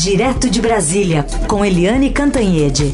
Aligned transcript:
Direto 0.00 0.48
de 0.48 0.62
Brasília, 0.62 1.26
com 1.48 1.64
Eliane 1.64 2.12
Cantanhede. 2.12 2.84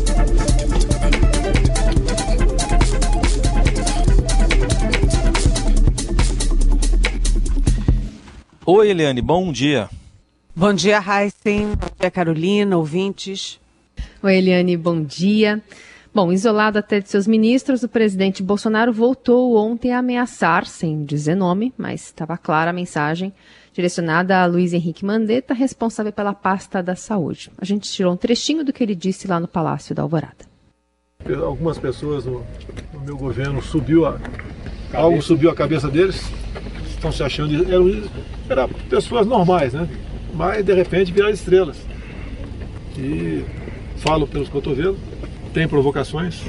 Oi, 8.65 8.89
Eliane, 8.89 9.21
bom 9.21 9.53
dia. 9.53 9.91
Bom 10.57 10.73
dia, 10.73 10.97
Heisen. 10.99 11.75
Bom 11.75 11.89
dia, 12.01 12.11
Carolina, 12.11 12.79
ouvintes. 12.79 13.61
Oi, 14.23 14.37
Eliane, 14.39 14.75
bom 14.75 15.03
dia. 15.03 15.63
Bom, 16.15 16.33
isolado 16.33 16.79
até 16.79 17.01
de 17.01 17.11
seus 17.11 17.27
ministros, 17.27 17.83
o 17.83 17.89
presidente 17.89 18.43
Bolsonaro 18.43 18.95
voltou 18.95 19.57
ontem 19.57 19.93
a 19.93 19.99
ameaçar, 19.99 20.65
sem 20.65 21.05
dizer 21.05 21.35
nome, 21.35 21.71
mas 21.77 22.05
estava 22.05 22.39
clara 22.39 22.71
a 22.71 22.73
mensagem, 22.73 23.31
direcionada 23.75 24.41
a 24.41 24.47
Luiz 24.47 24.73
Henrique 24.73 25.05
Mandetta, 25.05 25.53
responsável 25.53 26.13
pela 26.13 26.33
pasta 26.33 26.81
da 26.83 26.95
saúde. 26.95 27.51
A 27.59 27.65
gente 27.65 27.91
tirou 27.91 28.13
um 28.13 28.17
trechinho 28.17 28.65
do 28.65 28.73
que 28.73 28.83
ele 28.83 28.95
disse 28.95 29.27
lá 29.27 29.41
no 29.41 29.49
Palácio 29.49 29.95
da 29.95 30.03
Alvorada. 30.03 30.47
Algumas 31.43 31.77
pessoas 31.77 32.25
no, 32.25 32.45
no 32.93 33.01
meu 33.01 33.17
governo 33.17 33.61
subiu 33.61 34.07
a, 34.07 34.21
algo 34.93 35.21
subiu 35.21 35.51
a 35.51 35.55
cabeça 35.55 35.91
deles, 35.91 36.23
estão 36.89 37.11
se 37.11 37.23
achando 37.23 37.53
eram, 37.71 38.11
eram 38.49 38.69
pessoas 38.89 39.27
normais, 39.27 39.73
né? 39.73 39.89
Mas 40.33 40.65
de 40.65 40.73
repente 40.73 41.13
viraram 41.13 41.33
estrelas. 41.35 41.77
E 42.97 43.45
falo 43.97 44.27
pelos 44.27 44.49
cotovelos, 44.49 44.99
tem 45.53 45.67
provocações. 45.67 46.43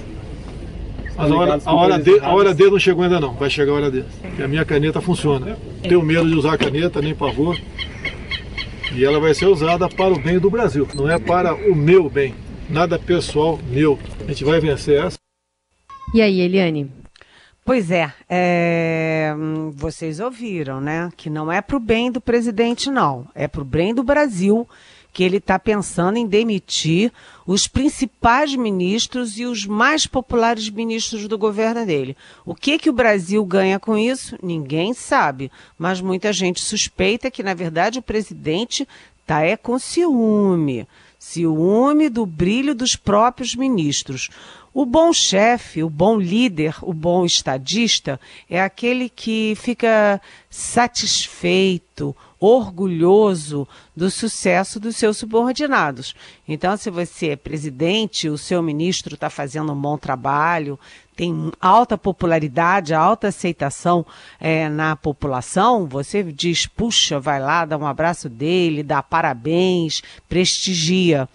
Mas 1.15 1.31
a 1.31 1.35
hora, 1.35 1.59
a, 1.63 1.73
hora 1.73 1.99
de, 1.99 2.19
a 2.19 2.33
hora 2.33 2.53
dele 2.53 2.71
não 2.71 2.79
chegou 2.79 3.03
ainda 3.03 3.19
não, 3.19 3.33
vai 3.33 3.49
chegar 3.49 3.71
a 3.71 3.75
hora 3.75 3.91
dele. 3.91 4.05
E 4.37 4.43
a 4.43 4.47
minha 4.47 4.65
caneta 4.65 4.99
funciona. 4.99 5.57
Tenho 5.81 6.01
medo 6.01 6.29
de 6.29 6.35
usar 6.35 6.53
a 6.53 6.57
caneta, 6.57 7.01
nem 7.01 7.15
pavor. 7.15 7.57
E 8.93 9.03
ela 9.03 9.19
vai 9.19 9.33
ser 9.33 9.47
usada 9.47 9.87
para 9.89 10.13
o 10.13 10.19
bem 10.19 10.39
do 10.39 10.49
Brasil, 10.49 10.87
não 10.93 11.09
é 11.09 11.17
para 11.17 11.53
o 11.53 11.75
meu 11.75 12.09
bem. 12.09 12.35
Nada 12.69 12.97
pessoal 12.97 13.59
meu. 13.69 13.99
A 14.25 14.27
gente 14.27 14.43
vai 14.43 14.59
vencer 14.59 15.03
essa. 15.03 15.17
E 16.13 16.21
aí, 16.21 16.39
Eliane? 16.39 16.91
Pois 17.63 17.89
é, 17.89 18.13
é, 18.29 19.33
vocês 19.73 20.19
ouviram, 20.19 20.79
né? 20.79 21.09
Que 21.17 21.31
não 21.31 21.51
é 21.51 21.61
para 21.61 21.77
o 21.77 21.79
bem 21.79 22.11
do 22.11 22.21
presidente, 22.21 22.91
não. 22.91 23.27
É 23.33 23.47
para 23.47 23.61
o 23.61 23.65
bem 23.65 23.93
do 23.93 24.03
Brasil 24.03 24.67
que 25.15 25.23
ele 25.23 25.37
está 25.37 25.57
pensando 25.57 26.17
em 26.17 26.27
demitir 26.27 27.09
os 27.47 27.69
principais 27.69 28.53
ministros 28.53 29.39
e 29.39 29.45
os 29.45 29.65
mais 29.65 30.05
populares 30.05 30.69
ministros 30.69 31.25
do 31.25 31.37
governo 31.37 31.85
dele. 31.85 32.17
O 32.45 32.53
que 32.53 32.77
que 32.77 32.89
o 32.89 32.93
Brasil 32.93 33.43
ganha 33.45 33.79
com 33.79 33.97
isso? 33.97 34.37
Ninguém 34.43 34.93
sabe, 34.93 35.49
mas 35.79 36.01
muita 36.01 36.33
gente 36.33 36.59
suspeita 36.59 37.31
que 37.31 37.41
na 37.41 37.53
verdade 37.53 37.97
o 37.97 38.01
presidente 38.01 38.85
está 39.21 39.39
é 39.41 39.55
com 39.55 39.79
ciúme, 39.79 40.85
ciúme 41.17 42.09
do 42.09 42.25
brilho 42.25 42.75
dos 42.75 42.97
próprios 42.97 43.55
ministros. 43.55 44.29
O 44.73 44.85
bom 44.85 45.13
chefe, 45.13 45.81
o 45.81 45.89
bom 45.89 46.19
líder, 46.19 46.75
o 46.81 46.93
bom 46.93 47.23
estadista 47.23 48.19
é 48.49 48.61
aquele 48.61 49.07
que 49.07 49.53
fica 49.55 50.19
satisfeito, 50.49 52.13
orgulhoso 52.39 53.67
do 53.95 54.09
sucesso 54.09 54.79
dos 54.79 54.95
seus 54.95 55.17
subordinados. 55.17 56.15
Então, 56.47 56.75
se 56.77 56.89
você 56.89 57.29
é 57.29 57.35
presidente, 57.35 58.29
o 58.29 58.37
seu 58.37 58.61
ministro 58.61 59.15
está 59.15 59.29
fazendo 59.29 59.71
um 59.71 59.79
bom 59.79 59.97
trabalho, 59.97 60.79
tem 61.15 61.51
alta 61.61 61.97
popularidade, 61.97 62.93
alta 62.93 63.29
aceitação 63.29 64.05
é, 64.39 64.67
na 64.67 64.95
população, 64.95 65.87
você 65.87 66.23
diz, 66.23 66.67
puxa, 66.67 67.19
vai 67.19 67.39
lá, 67.39 67.65
dá 67.65 67.77
um 67.77 67.87
abraço 67.87 68.27
dele, 68.27 68.83
dá 68.83 69.01
parabéns, 69.01 70.01
prestigia. 70.27 71.29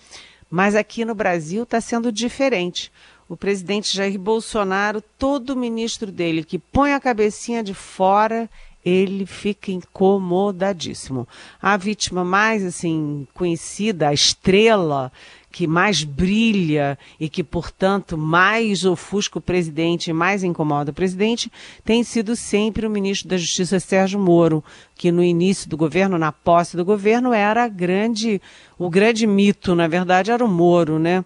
Mas 0.51 0.75
aqui 0.75 1.05
no 1.05 1.14
Brasil 1.14 1.62
está 1.62 1.81
sendo 1.81 2.12
diferente 2.12 2.92
o 3.31 3.37
presidente 3.37 3.97
Jair 3.97 4.19
Bolsonaro, 4.19 5.01
todo 5.01 5.55
ministro 5.55 6.11
dele 6.11 6.42
que 6.42 6.58
põe 6.58 6.95
a 6.95 6.98
cabecinha 6.98 7.63
de 7.63 7.73
fora, 7.73 8.51
ele 8.85 9.27
fica 9.27 9.70
incomodadíssimo. 9.70 11.29
A 11.61 11.77
vítima 11.77 12.24
mais 12.24 12.64
assim 12.64 13.27
conhecida, 13.35 14.08
a 14.08 14.14
estrela 14.14 15.13
que 15.52 15.67
mais 15.67 16.05
brilha 16.05 16.96
e 17.18 17.29
que, 17.29 17.42
portanto, 17.42 18.17
mais 18.17 18.85
ofusca 18.85 19.39
o 19.39 19.42
presidente 19.42 20.13
mais 20.13 20.45
incomoda 20.45 20.92
o 20.92 20.95
presidente, 20.95 21.51
tem 21.85 22.05
sido 22.05 22.36
sempre 22.36 22.86
o 22.86 22.91
ministro 22.91 23.29
da 23.29 23.36
Justiça 23.36 23.80
Sérgio 23.80 24.20
Moro, 24.20 24.63
que 24.95 25.11
no 25.11 25.23
início 25.23 25.68
do 25.68 25.77
governo, 25.77 26.17
na 26.18 26.30
posse 26.30 26.77
do 26.77 26.85
governo, 26.85 27.33
era 27.33 27.67
grande, 27.67 28.41
o 28.79 28.89
grande 28.89 29.27
mito, 29.27 29.74
na 29.74 29.89
verdade, 29.89 30.30
era 30.30 30.45
o 30.45 30.48
Moro, 30.48 30.98
né? 30.98 31.24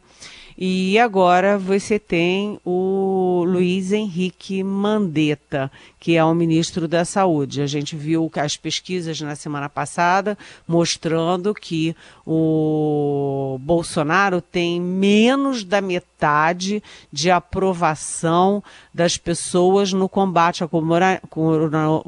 E 0.56 0.98
agora 1.00 1.59
você 1.59 1.98
tem 1.98 2.60
o 2.65 3.44
Luiz 3.44 3.91
Henrique 3.91 4.62
Mandetta, 4.62 5.70
que 5.98 6.16
é 6.16 6.25
o 6.25 6.32
ministro 6.34 6.87
da 6.87 7.04
Saúde. 7.04 7.60
A 7.60 7.66
gente 7.66 7.97
viu 7.97 8.31
as 8.37 8.56
pesquisas 8.56 9.20
na 9.20 9.34
semana 9.34 9.69
passada 9.69 10.38
mostrando 10.66 11.53
que 11.53 11.97
o 12.25 13.59
Bolsonaro 13.60 14.41
tem 14.41 14.81
menos 14.81 15.65
da 15.65 15.81
metade 15.81 16.82
de 17.12 17.31
aprovação 17.31 18.62
das 18.92 19.16
pessoas 19.16 19.92
no 19.92 20.09
combate 20.09 20.62
ao 20.62 20.71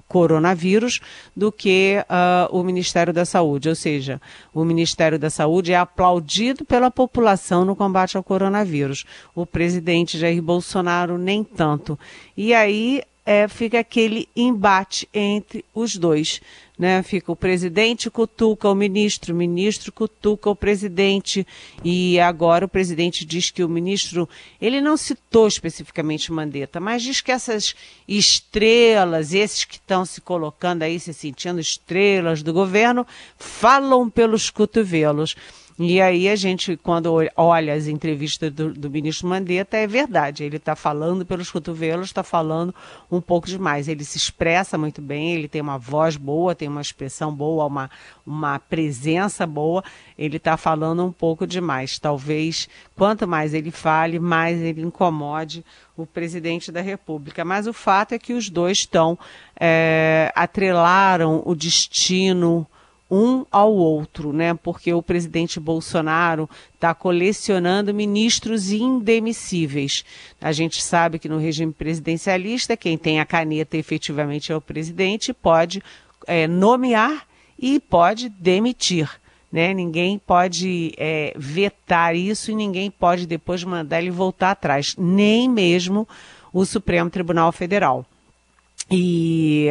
coronavírus 0.07 1.01
do 1.35 1.51
que 1.51 1.97
uh, 2.09 2.57
o 2.57 2.63
Ministério 2.63 3.13
da 3.13 3.25
Saúde. 3.25 3.69
Ou 3.69 3.75
seja, 3.75 4.21
o 4.55 4.65
Ministério 4.65 5.19
da 5.19 5.31
Saúde 5.31 5.73
é 5.73 5.77
aplaudido 5.77 6.65
pela 6.65 6.91
população 6.91 7.65
no 7.65 7.75
combate 7.75 8.17
ao 8.17 8.23
coronavírus. 8.23 8.36
O 9.35 9.47
presidente 9.47 10.19
Jair 10.19 10.43
Bolsonaro 10.43 11.17
nem 11.19 11.43
tanto. 11.43 11.99
E 12.37 12.53
aí 12.53 13.03
é, 13.27 13.49
fica 13.49 13.81
aquele 13.81 14.29
embate 14.37 15.09
entre 15.13 15.65
os 15.75 15.97
dois. 15.97 16.41
Né? 16.79 17.03
Fica 17.03 17.33
o 17.33 17.37
presidente 17.37 18.09
cutuca 18.09 18.69
o 18.69 18.75
ministro, 18.75 19.35
o 19.35 19.37
ministro 19.37 19.91
cutuca 19.91 20.49
o 20.49 20.55
presidente, 20.55 21.45
e 21.83 22.21
agora 22.21 22.67
o 22.67 22.69
presidente 22.69 23.25
diz 23.25 23.51
que 23.51 23.65
o 23.65 23.69
ministro, 23.69 24.29
ele 24.61 24.81
não 24.81 24.97
citou 24.97 25.49
especificamente 25.49 26.31
Mandetta, 26.31 26.79
mas 26.79 27.03
diz 27.03 27.21
que 27.21 27.33
essas 27.33 27.75
estrelas, 28.07 29.33
esses 29.33 29.65
que 29.65 29.77
estão 29.77 30.05
se 30.05 30.21
colocando 30.21 30.83
aí, 30.83 31.01
se 31.01 31.13
sentindo 31.13 31.59
estrelas 31.59 32.43
do 32.43 32.53
governo, 32.53 33.07
falam 33.39 34.09
pelos 34.09 34.51
cotovelos. 34.51 35.35
E 35.79 36.01
aí 36.01 36.27
a 36.27 36.35
gente, 36.37 36.75
quando 36.75 37.13
olha 37.37 37.75
as 37.75 37.87
entrevistas 37.87 38.51
do, 38.51 38.73
do 38.73 38.89
ministro 38.89 39.29
Mandetta, 39.29 39.77
é 39.77 39.87
verdade, 39.87 40.43
ele 40.43 40.57
está 40.57 40.75
falando 40.75 41.27
pelos 41.27 41.51
cotovelos, 41.51 42.07
está 42.07 42.23
falando 42.23 42.75
um 43.11 43.21
pouco 43.21 43.47
demais. 43.47 43.87
Ele 43.87 44.03
se 44.03 44.17
expressa 44.17 44.79
muito 44.79 45.03
bem, 45.03 45.35
ele 45.35 45.49
tem 45.49 45.61
uma 45.61 45.77
voz 45.77 46.17
boa, 46.17 46.55
tem 46.55 46.67
uma 46.67 46.81
expressão 46.81 47.31
boa, 47.31 47.67
uma, 47.67 47.91
uma 48.27 48.59
presença 48.59 49.47
boa, 49.47 49.85
ele 50.17 50.39
está 50.39 50.57
falando 50.57 51.05
um 51.05 51.13
pouco 51.13 51.47
demais. 51.47 51.99
Talvez, 51.99 52.71
quanto 52.95 53.29
mais 53.29 53.53
ele 53.53 53.71
fale, 53.71 54.19
mais 54.19 54.59
ele 54.63 54.81
incomode 54.81 55.63
o 55.95 56.07
presidente 56.07 56.73
da 56.73 56.81
República. 56.81 57.45
Mas 57.45 57.67
o 57.67 57.75
fato 57.75 58.13
é 58.13 58.19
que 58.19 58.33
os 58.33 58.49
dois 58.49 58.79
estão, 58.79 59.19
é, 59.61 60.33
atrelaram 60.35 61.43
o 61.45 61.55
destino 61.55 62.67
um 63.11 63.45
ao 63.51 63.73
outro, 63.73 64.33
né? 64.33 64.55
Porque 64.55 64.93
o 64.93 65.03
presidente 65.03 65.61
Bolsonaro 65.61 66.49
está 66.75 66.93
colecionando 66.93 67.95
ministros 67.95 68.71
indemissíveis. 68.73 70.05
A 70.41 70.53
gente 70.53 70.83
sabe 70.83 71.19
que 71.19 71.29
no 71.29 71.39
regime 71.39 71.73
presidencialista, 71.73 72.77
quem 72.77 72.99
tem 72.99 73.21
a 73.21 73.27
caneta 73.27 73.77
efetivamente 73.77 74.51
é 74.51 74.57
o 74.57 74.61
presidente, 74.61 75.33
pode 75.33 75.83
é, 76.27 76.47
nomear 76.49 77.27
e 77.59 77.79
pode 77.79 78.29
demitir. 78.29 79.09
Né? 79.53 79.73
Ninguém 79.73 80.19
pode 80.19 80.93
é, 80.99 81.33
vetar 81.37 82.17
isso 82.17 82.51
e 82.51 82.55
ninguém 82.55 82.91
pode 82.91 83.27
depois 83.27 83.63
mandar 83.63 84.03
ele 84.03 84.11
voltar 84.11 84.51
atrás, 84.51 84.95
nem 84.99 85.49
mesmo 85.49 86.07
o 86.53 86.67
Supremo 86.67 87.09
Tribunal 87.09 87.53
Federal. 87.53 88.05
E 88.91 89.69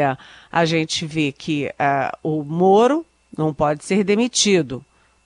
a 0.52 0.66
gente 0.66 1.06
vê 1.06 1.32
que 1.32 1.68
uh, 1.68 2.18
o 2.22 2.44
Moro 2.44 3.06
não 3.38 3.54
pode 3.54 3.84
ser 3.84 4.04
demitido, 4.04 4.84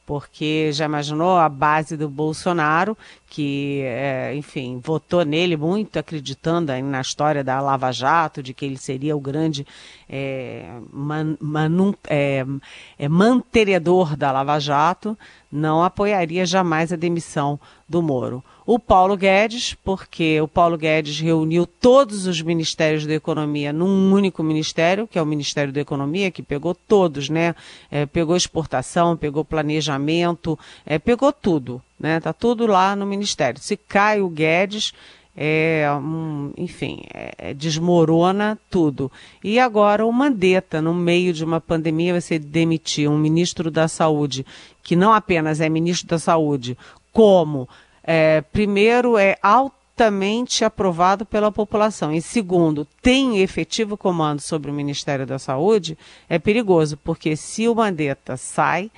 porque 0.10 0.72
já 0.74 0.86
imaginou 0.86 1.38
a 1.38 1.48
base 1.48 1.96
do 1.96 2.10
Bolsonaro, 2.10 2.98
que, 3.28 3.82
é, 3.84 4.34
enfim, 4.36 4.82
votou 4.84 5.24
nele 5.24 5.56
muito 5.56 6.00
acreditando 6.00 6.74
na 6.82 7.00
história 7.00 7.44
da 7.44 7.62
Lava 7.62 7.92
Jato, 7.92 8.42
de 8.42 8.52
que 8.52 8.66
ele 8.66 8.78
seria 8.78 9.16
o 9.16 9.20
grande 9.20 9.68
é, 10.10 10.66
man, 10.92 11.38
é, 12.08 12.44
é, 12.98 13.08
da 14.18 14.32
Lava 14.32 14.60
Jato, 14.60 15.16
não 15.52 15.84
apoiaria 15.84 16.44
jamais 16.44 16.92
a 16.92 16.96
demissão 16.96 17.60
do 17.88 18.02
Moro. 18.02 18.44
O 18.72 18.78
Paulo 18.78 19.18
Guedes, 19.18 19.74
porque 19.84 20.40
o 20.40 20.48
Paulo 20.48 20.78
Guedes 20.78 21.20
reuniu 21.20 21.66
todos 21.66 22.28
os 22.28 22.40
ministérios 22.40 23.04
da 23.04 23.16
economia 23.16 23.74
num 23.74 24.14
único 24.14 24.44
ministério, 24.44 25.08
que 25.08 25.18
é 25.18 25.22
o 25.24 25.26
Ministério 25.26 25.74
da 25.74 25.82
Economia, 25.82 26.30
que 26.30 26.44
pegou 26.44 26.76
todos, 26.76 27.30
né? 27.30 27.56
É, 27.90 28.06
pegou 28.06 28.36
exportação, 28.36 29.18
pegou 29.18 29.44
planejamento, 29.44 30.58
é, 30.86 31.00
pegou 31.00 31.34
tudo, 31.34 31.82
né? 32.00 32.20
Tá 32.20 32.32
tudo 32.32 32.68
lá 32.68 32.96
no 32.96 33.08
ministério. 33.08 33.60
Se 33.60 33.76
cai 33.76 34.22
o 34.22 34.30
Guedes, 34.30 34.94
é, 35.36 35.90
um, 36.00 36.54
enfim, 36.56 37.02
é, 37.12 37.56
desmorona 37.56 38.56
tudo. 38.70 39.12
E 39.44 39.58
agora 39.58 40.06
o 40.06 40.14
Mandetta, 40.14 40.80
no 40.80 40.94
meio 40.94 41.34
de 41.34 41.44
uma 41.44 41.60
pandemia, 41.60 42.22
você 42.22 42.38
demitir 42.38 43.10
um 43.10 43.18
ministro 43.18 43.72
da 43.72 43.88
Saúde, 43.88 44.46
que 44.84 44.96
não 44.96 45.12
apenas 45.12 45.60
é 45.60 45.68
ministro 45.68 46.08
da 46.08 46.20
Saúde, 46.20 46.78
como, 47.12 47.68
é, 48.04 48.42
primeiro, 48.42 49.18
é 49.18 49.38
altamente 49.42 50.64
aprovado 50.64 51.26
pela 51.26 51.52
população, 51.52 52.14
e 52.14 52.22
segundo, 52.22 52.88
tem 53.02 53.40
efetivo 53.42 53.98
comando 53.98 54.40
sobre 54.40 54.72
o 54.72 54.74
Ministério 54.74 55.26
da 55.26 55.38
Saúde, 55.38 55.98
é 56.30 56.40
perigoso, 56.40 56.98
porque 56.98 57.36
se 57.36 57.68
o 57.68 57.76
Mandetta 57.76 58.38
sai, 58.38 58.90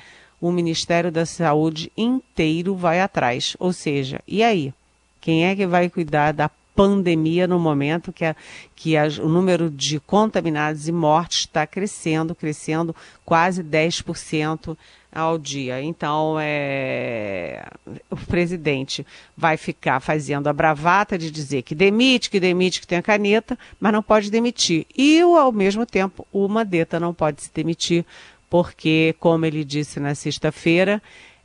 o 0.41 0.51
Ministério 0.51 1.11
da 1.11 1.25
Saúde 1.25 1.91
inteiro 1.95 2.75
vai 2.75 2.99
atrás. 2.99 3.55
Ou 3.59 3.71
seja, 3.71 4.19
e 4.27 4.43
aí? 4.43 4.73
Quem 5.21 5.45
é 5.45 5.55
que 5.55 5.67
vai 5.67 5.87
cuidar 5.87 6.31
da 6.31 6.49
pandemia 6.75 7.47
no 7.47 7.59
momento 7.59 8.13
que, 8.13 8.25
a, 8.25 8.35
que 8.75 8.95
a, 8.97 9.05
o 9.21 9.27
número 9.27 9.69
de 9.69 9.99
contaminados 9.99 10.87
e 10.87 10.91
mortes 10.91 11.41
está 11.41 11.67
crescendo, 11.67 12.33
crescendo 12.33 12.95
quase 13.25 13.63
10% 13.63 14.77
ao 15.11 15.37
dia. 15.37 15.81
Então, 15.81 16.37
é, 16.39 17.65
o 18.09 18.15
presidente 18.15 19.05
vai 19.35 19.57
ficar 19.57 19.99
fazendo 19.99 20.47
a 20.47 20.53
bravata 20.53 21.17
de 21.17 21.29
dizer 21.29 21.63
que 21.63 21.75
demite, 21.75 22.29
que 22.29 22.39
demite, 22.39 22.79
que 22.79 22.87
tem 22.87 22.97
a 22.97 23.03
caneta, 23.03 23.59
mas 23.79 23.91
não 23.91 24.01
pode 24.01 24.31
demitir. 24.31 24.85
E, 24.97 25.19
ao 25.19 25.51
mesmo 25.51 25.85
tempo, 25.85 26.25
o 26.31 26.47
Mandetta 26.47 26.99
não 26.99 27.13
pode 27.13 27.43
se 27.43 27.51
demitir, 27.53 28.05
porque, 28.49 29.15
como 29.19 29.45
ele 29.45 29.63
disse 29.63 29.99
na 29.99 30.15
sexta-feira, 30.15 31.01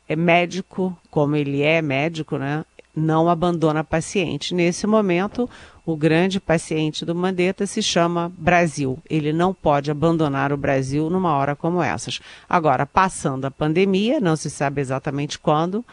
é 0.08 0.14
médico, 0.14 0.96
como 1.11 1.34
ele 1.34 1.62
é 1.62 1.82
médico, 1.82 2.38
né? 2.38 2.64
Não 2.96 3.28
abandona 3.28 3.84
paciente. 3.84 4.54
Nesse 4.54 4.87
momento, 4.87 5.48
o 5.84 5.94
grande 5.94 6.40
paciente 6.40 7.04
do 7.04 7.14
Mandetta 7.14 7.66
se 7.66 7.82
chama 7.82 8.32
Brasil. 8.38 8.98
Ele 9.08 9.32
não 9.32 9.52
pode 9.52 9.90
abandonar 9.90 10.52
o 10.52 10.56
Brasil 10.56 11.10
numa 11.10 11.37
hora 11.37 11.54
como 11.54 11.82
essas. 11.82 12.20
Agora, 12.48 12.87
passando 12.87 13.44
a 13.44 13.50
pandemia, 13.50 14.19
não 14.19 14.34
se 14.34 14.48
sabe 14.48 14.81
exatamente 14.81 15.38
quando, 15.38 15.84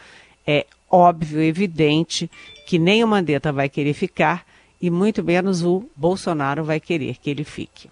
é 0.46 0.66
óbvio, 0.90 1.42
evidente 1.42 2.30
que 2.66 2.78
nem 2.78 3.04
o 3.04 3.08
Mandetta 3.08 3.52
vai 3.52 3.68
querer 3.68 3.92
ficar 3.92 4.46
e 4.80 4.90
muito 4.90 5.22
menos 5.22 5.62
o 5.62 5.84
Bolsonaro 5.94 6.64
vai 6.64 6.80
querer 6.80 7.18
que 7.18 7.30
ele 7.30 7.44
fique. 7.44 7.90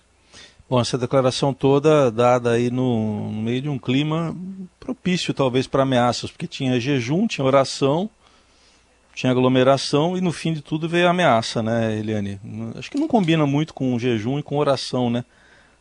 Bom, 0.69 0.81
essa 0.81 0.97
declaração 0.97 1.53
toda 1.53 2.11
dada 2.11 2.53
aí 2.53 2.71
no, 2.71 3.31
no 3.31 3.43
meio 3.43 3.61
de 3.61 3.69
um 3.69 3.79
clima 3.79 4.35
propício 4.81 5.35
talvez 5.35 5.67
para 5.67 5.83
ameaças, 5.83 6.31
porque 6.31 6.47
tinha 6.47 6.81
jejum, 6.81 7.27
tinha 7.27 7.45
oração, 7.45 8.09
tinha 9.15 9.31
aglomeração 9.31 10.17
e 10.17 10.21
no 10.21 10.33
fim 10.33 10.53
de 10.53 10.63
tudo 10.63 10.89
veio 10.89 11.07
a 11.07 11.11
ameaça, 11.11 11.63
né, 11.63 11.99
Eliane? 11.99 12.41
Acho 12.77 12.91
que 12.91 12.99
não 12.99 13.09
combina 13.09 13.47
muito 13.47 13.75
com 13.75 13.95
o 13.95 13.99
jejum 13.99 14.39
e 14.39 14.43
com 14.43 14.57
oração, 14.57 15.11
né? 15.11 15.25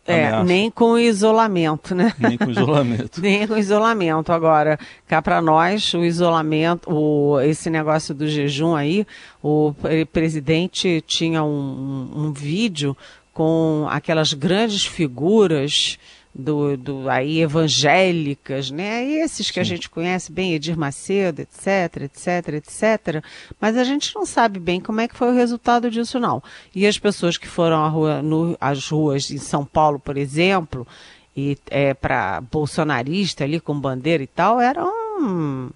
É, 0.05 0.43
nem 0.43 0.71
com 0.71 0.97
isolamento, 0.97 1.93
né? 1.93 2.11
Nem 2.17 2.35
com 2.35 2.49
isolamento. 2.49 3.21
nem 3.21 3.47
com 3.47 3.55
isolamento. 3.55 4.31
Agora, 4.31 4.79
cá 5.07 5.21
para 5.21 5.39
nós, 5.41 5.93
o 5.93 6.03
isolamento, 6.03 6.91
o, 6.91 7.39
esse 7.41 7.69
negócio 7.69 8.13
do 8.13 8.27
jejum 8.27 8.75
aí, 8.75 9.05
o 9.43 9.73
presidente 10.11 11.03
tinha 11.05 11.43
um, 11.43 12.09
um 12.15 12.33
vídeo 12.33 12.97
com 13.31 13.85
aquelas 13.89 14.33
grandes 14.33 14.85
figuras 14.85 15.99
do, 16.33 16.77
do 16.77 17.09
aí 17.09 17.41
evangélicas, 17.41 18.71
né? 18.71 19.03
Esses 19.03 19.49
que 19.49 19.55
Sim. 19.55 19.59
a 19.59 19.63
gente 19.63 19.89
conhece 19.89 20.31
bem, 20.31 20.53
Edir 20.53 20.77
Macedo, 20.77 21.41
etc, 21.41 22.03
etc, 22.03 22.53
etc. 22.53 23.23
Mas 23.59 23.77
a 23.77 23.83
gente 23.83 24.15
não 24.15 24.25
sabe 24.25 24.59
bem 24.59 24.79
como 24.79 25.01
é 25.01 25.07
que 25.07 25.15
foi 25.15 25.29
o 25.29 25.35
resultado 25.35 25.91
disso, 25.91 26.19
não. 26.19 26.41
E 26.73 26.87
as 26.87 26.97
pessoas 26.97 27.37
que 27.37 27.47
foram 27.47 27.83
à 27.83 27.87
rua, 27.87 28.21
no, 28.21 28.57
às 28.59 28.89
ruas 28.89 29.29
em 29.29 29.37
São 29.37 29.65
Paulo, 29.65 29.99
por 29.99 30.17
exemplo, 30.17 30.87
e 31.35 31.57
é, 31.69 31.93
para 31.93 32.41
bolsonarista 32.41 33.43
ali 33.43 33.59
com 33.59 33.79
bandeira 33.79 34.23
e 34.23 34.27
tal, 34.27 34.59
era 34.59 34.83
um, 34.83 35.69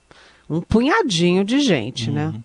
um 0.49 0.61
punhadinho 0.61 1.43
de 1.43 1.59
gente, 1.59 2.09
né? 2.09 2.27
uhum. 2.27 2.31
né? 2.33 2.39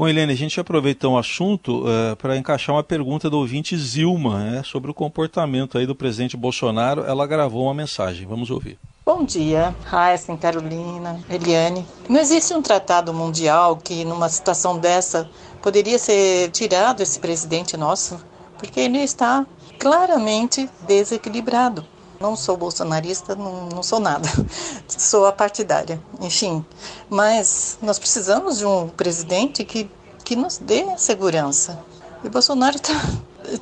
Bom, 0.00 0.08
Helene, 0.08 0.32
a 0.32 0.34
gente 0.34 0.58
aproveita 0.58 1.06
o 1.06 1.12
um 1.12 1.18
assunto 1.18 1.84
uh, 1.84 2.16
para 2.16 2.34
encaixar 2.34 2.74
uma 2.74 2.82
pergunta 2.82 3.28
do 3.28 3.36
ouvinte 3.36 3.76
Zilma 3.76 4.38
né, 4.38 4.62
sobre 4.64 4.90
o 4.90 4.94
comportamento 4.94 5.76
aí 5.76 5.84
do 5.84 5.94
presidente 5.94 6.38
Bolsonaro. 6.38 7.04
Ela 7.04 7.26
gravou 7.26 7.64
uma 7.64 7.74
mensagem. 7.74 8.26
Vamos 8.26 8.50
ouvir. 8.50 8.78
Bom 9.04 9.26
dia, 9.26 9.76
Raíssa, 9.84 10.34
Carolina, 10.38 11.20
Eliane. 11.28 11.84
Não 12.08 12.18
existe 12.18 12.54
um 12.54 12.62
tratado 12.62 13.12
mundial 13.12 13.76
que, 13.76 14.02
numa 14.06 14.30
situação 14.30 14.78
dessa, 14.78 15.28
poderia 15.60 15.98
ser 15.98 16.50
tirado 16.50 17.02
esse 17.02 17.20
presidente 17.20 17.76
nosso, 17.76 18.24
porque 18.56 18.80
ele 18.80 19.00
está 19.00 19.44
claramente 19.78 20.66
desequilibrado. 20.88 21.84
Não 22.20 22.36
sou 22.36 22.54
bolsonarista, 22.54 23.34
não, 23.34 23.66
não 23.70 23.82
sou 23.82 23.98
nada, 23.98 24.28
sou 24.86 25.24
a 25.24 25.32
partidária, 25.32 25.98
enfim. 26.20 26.62
Mas 27.08 27.78
nós 27.80 27.98
precisamos 27.98 28.58
de 28.58 28.66
um 28.66 28.88
presidente 28.88 29.64
que, 29.64 29.90
que 30.22 30.36
nos 30.36 30.58
dê 30.58 30.84
segurança. 30.98 31.82
E 32.22 32.28
Bolsonaro 32.28 32.76
está 32.76 32.92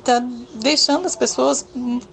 tá 0.03 0.19
deixando 0.55 1.05
as 1.05 1.15
pessoas 1.15 1.65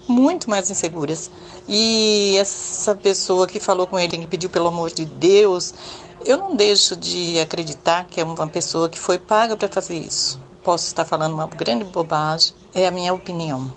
muito 0.07 0.49
mais 0.49 0.71
inseguras. 0.71 1.29
E 1.67 2.37
essa 2.37 2.95
pessoa 2.95 3.45
que 3.45 3.59
falou 3.59 3.85
com 3.85 3.99
ele, 3.99 4.17
que 4.17 4.27
pediu 4.27 4.49
pelo 4.49 4.67
amor 4.67 4.89
de 4.89 5.03
Deus, 5.03 5.73
eu 6.25 6.37
não 6.37 6.55
deixo 6.55 6.95
de 6.95 7.37
acreditar 7.41 8.05
que 8.05 8.21
é 8.21 8.23
uma 8.23 8.47
pessoa 8.47 8.87
que 8.87 8.97
foi 8.97 9.19
paga 9.19 9.57
para 9.57 9.67
fazer 9.67 9.97
isso. 9.97 10.39
Posso 10.63 10.87
estar 10.87 11.03
falando 11.03 11.33
uma 11.33 11.47
grande 11.47 11.83
bobagem, 11.83 12.53
é 12.73 12.87
a 12.87 12.91
minha 12.91 13.13
opinião. 13.13 13.69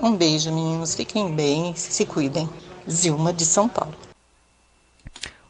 Um 0.00 0.16
beijo, 0.16 0.52
meninos. 0.52 0.94
Fiquem 0.94 1.34
bem, 1.34 1.74
se 1.76 2.04
cuidem. 2.04 2.48
Zilma 2.90 3.32
de 3.32 3.44
São 3.44 3.68
Paulo. 3.68 3.94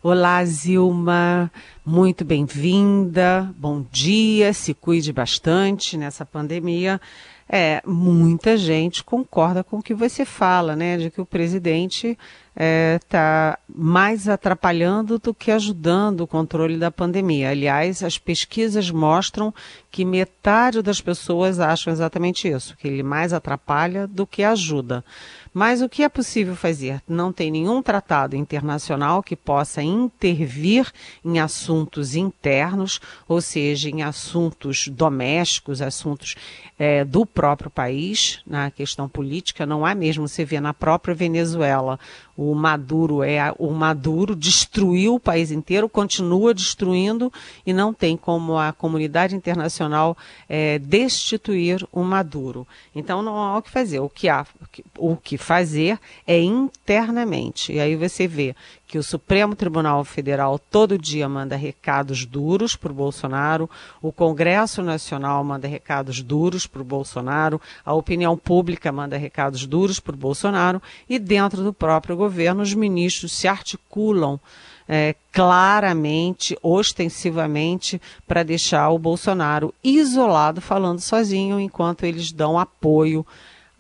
Olá, 0.03 0.45
Zilma. 0.45 1.51
Muito 1.85 2.25
bem-vinda. 2.25 3.51
Bom 3.57 3.85
dia. 3.91 4.53
Se 4.53 4.75
cuide 4.75 5.13
bastante 5.13 5.97
nessa 5.97 6.25
pandemia. 6.27 7.01
É, 7.49 7.83
muita 7.87 8.57
gente 8.57 9.05
concorda 9.05 9.63
com 9.63 9.79
o 9.79 9.83
que 9.83 9.95
você 9.95 10.25
fala, 10.25 10.75
né? 10.75 10.97
De 10.97 11.11
que 11.11 11.21
o 11.21 11.27
presidente 11.27 12.09
está 12.09 12.19
é, 12.57 13.01
tá 13.09 13.59
mais 13.69 14.29
atrapalhando 14.29 15.19
do 15.19 15.35
que 15.35 15.51
ajudando 15.51 16.23
o 16.23 16.27
controle 16.27 16.79
da 16.79 16.91
pandemia. 16.91 17.51
Aliás, 17.51 18.03
as 18.03 18.17
pesquisas 18.17 18.91
mostram 18.91 19.53
que 19.91 20.05
metade 20.05 20.81
das 20.81 21.01
pessoas 21.01 21.61
acham 21.61 21.93
exatamente 21.93 22.49
isso, 22.49 22.77
que 22.77 22.89
ele 22.89 23.03
mais 23.03 23.33
atrapalha 23.33 24.07
do 24.07 24.27
que 24.27 24.43
ajuda. 24.43 25.05
Mas 25.55 25.81
o 25.81 25.89
que 25.89 26.03
é 26.03 26.09
possível 26.09 26.57
fazer? 26.57 27.01
Não 27.09 27.33
tem 27.33 27.49
nenhum 27.49 27.81
tratado 27.81 28.35
internacional 28.35 29.23
que 29.23 29.37
possa 29.37 29.81
intervir 29.81 30.91
em 31.25 31.39
assuntos 31.39 32.17
internos, 32.17 33.01
ou 33.29 33.41
seja, 33.41 33.89
em 33.89 34.03
assuntos 34.03 34.89
domésticos, 34.89 35.81
assuntos 35.81 36.35
é, 36.77 37.05
do 37.05 37.25
próprio 37.25 37.71
país, 37.71 38.41
na 38.45 38.69
questão 38.69 39.09
política. 39.09 39.65
Não 39.65 39.87
há 39.87 39.95
mesmo, 39.95 40.27
você 40.27 40.45
vê 40.45 40.59
na 40.59 40.75
própria 40.75 41.15
Venezuela, 41.15 42.01
o 42.37 42.55
Maduro 42.55 43.23
é 43.23 43.53
o 43.59 43.71
Maduro 43.71 44.35
destruiu 44.35 45.15
o 45.15 45.21
país 45.21 45.51
inteiro, 45.51 45.89
continua 45.89 46.53
destruindo 46.53 47.33
e 47.67 47.73
não 47.73 47.93
tem 47.93 48.17
como 48.17 48.59
a 48.59 48.73
comunidade 48.73 49.35
internacional 49.37 50.17
é, 50.49 50.79
destituir 50.79 51.87
o 51.93 52.03
Maduro. 52.03 52.67
Então 52.95 53.23
não 53.23 53.37
há 53.37 53.59
o 53.59 53.63
que 53.63 53.71
fazer. 53.71 54.01
O 54.01 54.09
que 54.09 54.29
há, 54.29 54.47
o 54.99 55.17
que 55.17 55.39
fazer 55.39 55.99
é 56.27 56.41
internamente. 56.41 57.73
E 57.73 57.81
aí 57.81 57.97
você 57.97 58.27
vê 58.27 58.55
que 58.87 58.99
o 58.99 59.03
Supremo 59.03 59.57
Tribunal 59.57 60.05
Federal 60.05 60.59
todo 60.59 60.99
dia 60.99 61.29
manda 61.29 61.57
recados 61.57 62.25
duros 62.25 62.77
para 62.77 62.93
o 62.93 62.95
Bolsonaro, 62.95 63.69
o 64.01 64.13
Congresso 64.13 64.83
Nacional 64.83 65.43
manda 65.43 65.67
recados 65.67 66.23
duros 66.23 66.67
para 66.67 66.83
o 66.83 66.85
Bolsonaro, 66.85 67.61
a 67.85 67.93
opinião 67.93 68.37
pública 68.37 68.93
manda 68.93 69.17
recados 69.17 69.67
duros 69.67 69.99
para 69.99 70.15
o 70.15 70.19
Bolsonaro 70.19 70.81
e 71.09 71.19
dentro 71.19 71.65
do 71.65 71.73
próprio 71.73 72.15
governo 72.25 72.63
os 72.63 72.75
ministros 72.75 73.33
se 73.33 73.47
articulam 73.47 74.41
é, 74.89 75.15
claramente, 75.33 76.57
ostensivamente, 76.63 78.01
para 78.27 78.43
deixar 78.43 78.91
o 78.91 78.99
Bolsonaro 78.99 79.75
isolado, 79.83 80.61
falando 80.61 81.01
sozinho, 81.01 81.59
enquanto 81.61 82.05
eles 82.05 82.33
dão 82.33 82.59
apoio 82.59 83.27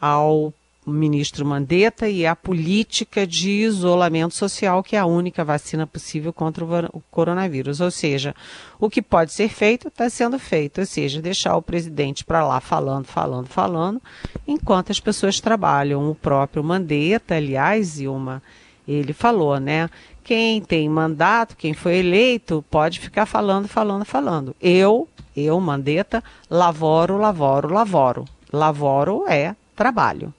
ao 0.00 0.52
ministro 0.86 1.46
Mandetta 1.46 2.08
e 2.08 2.26
a 2.26 2.36
política 2.36 3.26
de 3.26 3.50
isolamento 3.50 4.34
social, 4.34 4.82
que 4.82 4.96
é 4.96 4.98
a 4.98 5.06
única 5.06 5.44
vacina 5.44 5.86
possível 5.86 6.32
contra 6.32 6.64
o 6.92 7.02
coronavírus. 7.10 7.80
Ou 7.80 7.90
seja, 7.90 8.34
o 8.78 8.90
que 8.90 9.00
pode 9.00 9.32
ser 9.32 9.48
feito 9.48 9.88
está 9.88 10.08
sendo 10.10 10.38
feito, 10.38 10.80
ou 10.80 10.86
seja, 10.86 11.22
deixar 11.22 11.56
o 11.56 11.62
presidente 11.62 12.24
para 12.24 12.46
lá 12.46 12.60
falando, 12.60 13.06
falando, 13.06 13.46
falando, 13.46 14.02
enquanto 14.46 14.90
as 14.90 15.00
pessoas 15.00 15.40
trabalham. 15.40 16.10
O 16.10 16.14
próprio 16.14 16.62
Mandetta, 16.62 17.36
aliás, 17.36 18.00
uma 18.00 18.42
ele 18.86 19.12
falou, 19.12 19.58
né? 19.58 19.88
Quem 20.22 20.60
tem 20.60 20.88
mandato, 20.88 21.56
quem 21.56 21.74
foi 21.74 21.98
eleito, 21.98 22.64
pode 22.70 23.00
ficar 23.00 23.26
falando, 23.26 23.66
falando, 23.66 24.04
falando. 24.04 24.54
Eu, 24.60 25.08
eu, 25.36 25.58
Mandetta, 25.60 26.22
lavoro, 26.50 27.16
lavoro, 27.16 27.72
lavoro. 27.72 28.24
Lavoro 28.52 29.24
é 29.26 29.56
trabalho. 29.74 30.32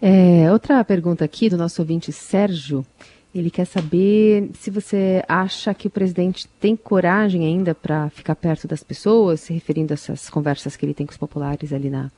É, 0.00 0.50
outra 0.52 0.84
pergunta 0.84 1.24
aqui 1.24 1.48
do 1.48 1.56
nosso 1.56 1.82
ouvinte 1.82 2.12
Sérgio. 2.12 2.86
Ele 3.34 3.50
quer 3.50 3.66
saber 3.66 4.50
se 4.54 4.70
você 4.70 5.22
acha 5.28 5.74
que 5.74 5.88
o 5.88 5.90
presidente 5.90 6.48
tem 6.60 6.74
coragem 6.76 7.44
ainda 7.44 7.74
para 7.74 8.08
ficar 8.10 8.34
perto 8.34 8.66
das 8.66 8.82
pessoas, 8.82 9.40
se 9.40 9.52
referindo 9.52 9.92
a 9.92 9.94
essas 9.94 10.30
conversas 10.30 10.76
que 10.76 10.86
ele 10.86 10.94
tem 10.94 11.04
com 11.04 11.12
os 11.12 11.18
populares 11.18 11.72
ali 11.72 11.90
na, 11.90 12.10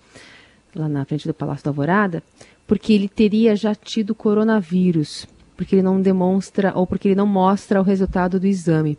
lá 0.75 0.89
na 0.89 1.05
frente 1.05 1.27
do 1.27 1.35
Palácio 1.35 1.65
da 1.65 1.71
Alvorada, 1.71 2.23
porque 2.67 2.93
ele 2.93 3.09
teria 3.09 3.57
já 3.57 3.75
tido 3.75 4.15
coronavírus, 4.15 5.27
porque 5.57 5.75
ele 5.75 5.83
não 5.83 6.01
demonstra 6.01 6.73
ou 6.77 6.87
porque 6.87 7.09
ele 7.09 7.17
não 7.17 7.27
mostra 7.27 7.81
o 7.81 7.85
resultado 7.85 8.39
do 8.39 8.47
exame. 8.47 8.99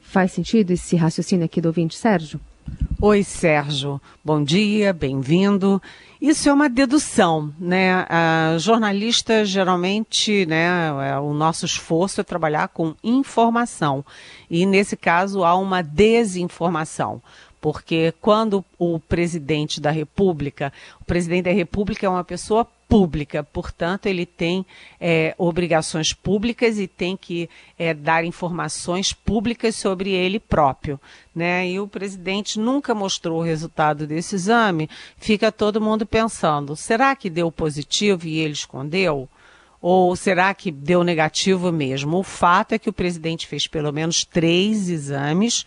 Faz 0.00 0.32
sentido 0.32 0.72
esse 0.72 0.96
raciocínio 0.96 1.44
aqui 1.44 1.60
do 1.60 1.66
ouvinte 1.66 1.96
Sérgio? 1.96 2.40
Oi, 3.02 3.24
Sérgio. 3.24 3.98
Bom 4.22 4.44
dia, 4.44 4.92
bem-vindo. 4.92 5.80
Isso 6.20 6.50
é 6.50 6.52
uma 6.52 6.68
dedução, 6.68 7.50
né? 7.58 8.04
A 8.10 8.56
jornalista 8.58 9.42
geralmente, 9.42 10.44
né, 10.44 10.88
é, 11.08 11.18
o 11.18 11.32
nosso 11.32 11.64
esforço 11.64 12.20
é 12.20 12.24
trabalhar 12.24 12.68
com 12.68 12.94
informação. 13.02 14.04
E 14.50 14.66
nesse 14.66 14.98
caso 14.98 15.44
há 15.44 15.54
uma 15.54 15.82
desinformação 15.82 17.22
porque 17.60 18.14
quando 18.20 18.64
o 18.78 18.98
presidente 18.98 19.80
da 19.80 19.90
República, 19.90 20.72
o 21.00 21.04
presidente 21.04 21.44
da 21.44 21.52
República 21.52 22.06
é 22.06 22.08
uma 22.08 22.24
pessoa 22.24 22.66
pública, 22.90 23.44
portanto, 23.44 24.06
ele 24.06 24.26
tem 24.26 24.66
é, 25.00 25.32
obrigações 25.38 26.12
públicas 26.12 26.76
e 26.76 26.88
tem 26.88 27.16
que 27.16 27.48
é, 27.78 27.94
dar 27.94 28.24
informações 28.24 29.12
públicas 29.12 29.76
sobre 29.76 30.10
ele 30.10 30.40
próprio. 30.40 31.00
Né? 31.32 31.68
E 31.68 31.78
o 31.78 31.86
presidente 31.86 32.58
nunca 32.58 32.92
mostrou 32.92 33.38
o 33.38 33.44
resultado 33.44 34.08
desse 34.08 34.34
exame, 34.34 34.90
fica 35.16 35.52
todo 35.52 35.80
mundo 35.80 36.04
pensando: 36.04 36.74
será 36.74 37.14
que 37.14 37.30
deu 37.30 37.52
positivo 37.52 38.26
e 38.26 38.38
ele 38.40 38.54
escondeu? 38.54 39.28
Ou 39.80 40.14
será 40.16 40.52
que 40.52 40.70
deu 40.70 41.04
negativo 41.04 41.72
mesmo? 41.72 42.18
O 42.18 42.22
fato 42.24 42.72
é 42.72 42.78
que 42.78 42.90
o 42.90 42.92
presidente 42.92 43.46
fez 43.46 43.66
pelo 43.66 43.92
menos 43.92 44.24
três 44.24 44.90
exames 44.90 45.64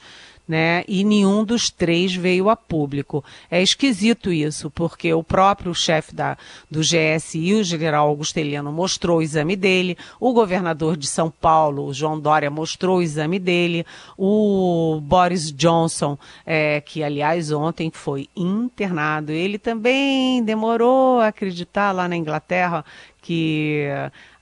né? 0.47 0.83
E 0.87 1.03
nenhum 1.03 1.43
dos 1.43 1.69
três 1.69 2.13
veio 2.13 2.49
a 2.49 2.55
público. 2.55 3.23
É 3.49 3.61
esquisito 3.61 4.31
isso, 4.31 4.69
porque 4.69 5.13
o 5.13 5.23
próprio 5.23 5.73
chefe 5.73 6.13
da, 6.13 6.37
do 6.69 6.81
GSI, 6.81 7.53
o 7.55 7.63
general 7.63 8.07
Augusto 8.09 8.37
Heleno, 8.37 8.71
mostrou 8.71 9.19
o 9.19 9.21
exame 9.21 9.55
dele, 9.55 9.97
o 10.19 10.33
governador 10.33 10.97
de 10.97 11.07
São 11.07 11.31
Paulo, 11.31 11.93
João 11.93 12.19
Dória, 12.19 12.49
mostrou 12.49 12.97
o 12.97 13.01
exame 13.01 13.39
dele, 13.39 13.85
o 14.17 14.99
Boris 15.01 15.51
Johnson, 15.51 16.17
é, 16.45 16.81
que 16.81 17.03
aliás 17.03 17.51
ontem 17.51 17.89
foi 17.93 18.27
internado, 18.35 19.31
ele 19.31 19.57
também 19.57 20.43
demorou 20.43 21.19
a 21.19 21.27
acreditar 21.27 21.91
lá 21.91 22.07
na 22.07 22.15
Inglaterra 22.15 22.83
que 23.21 23.87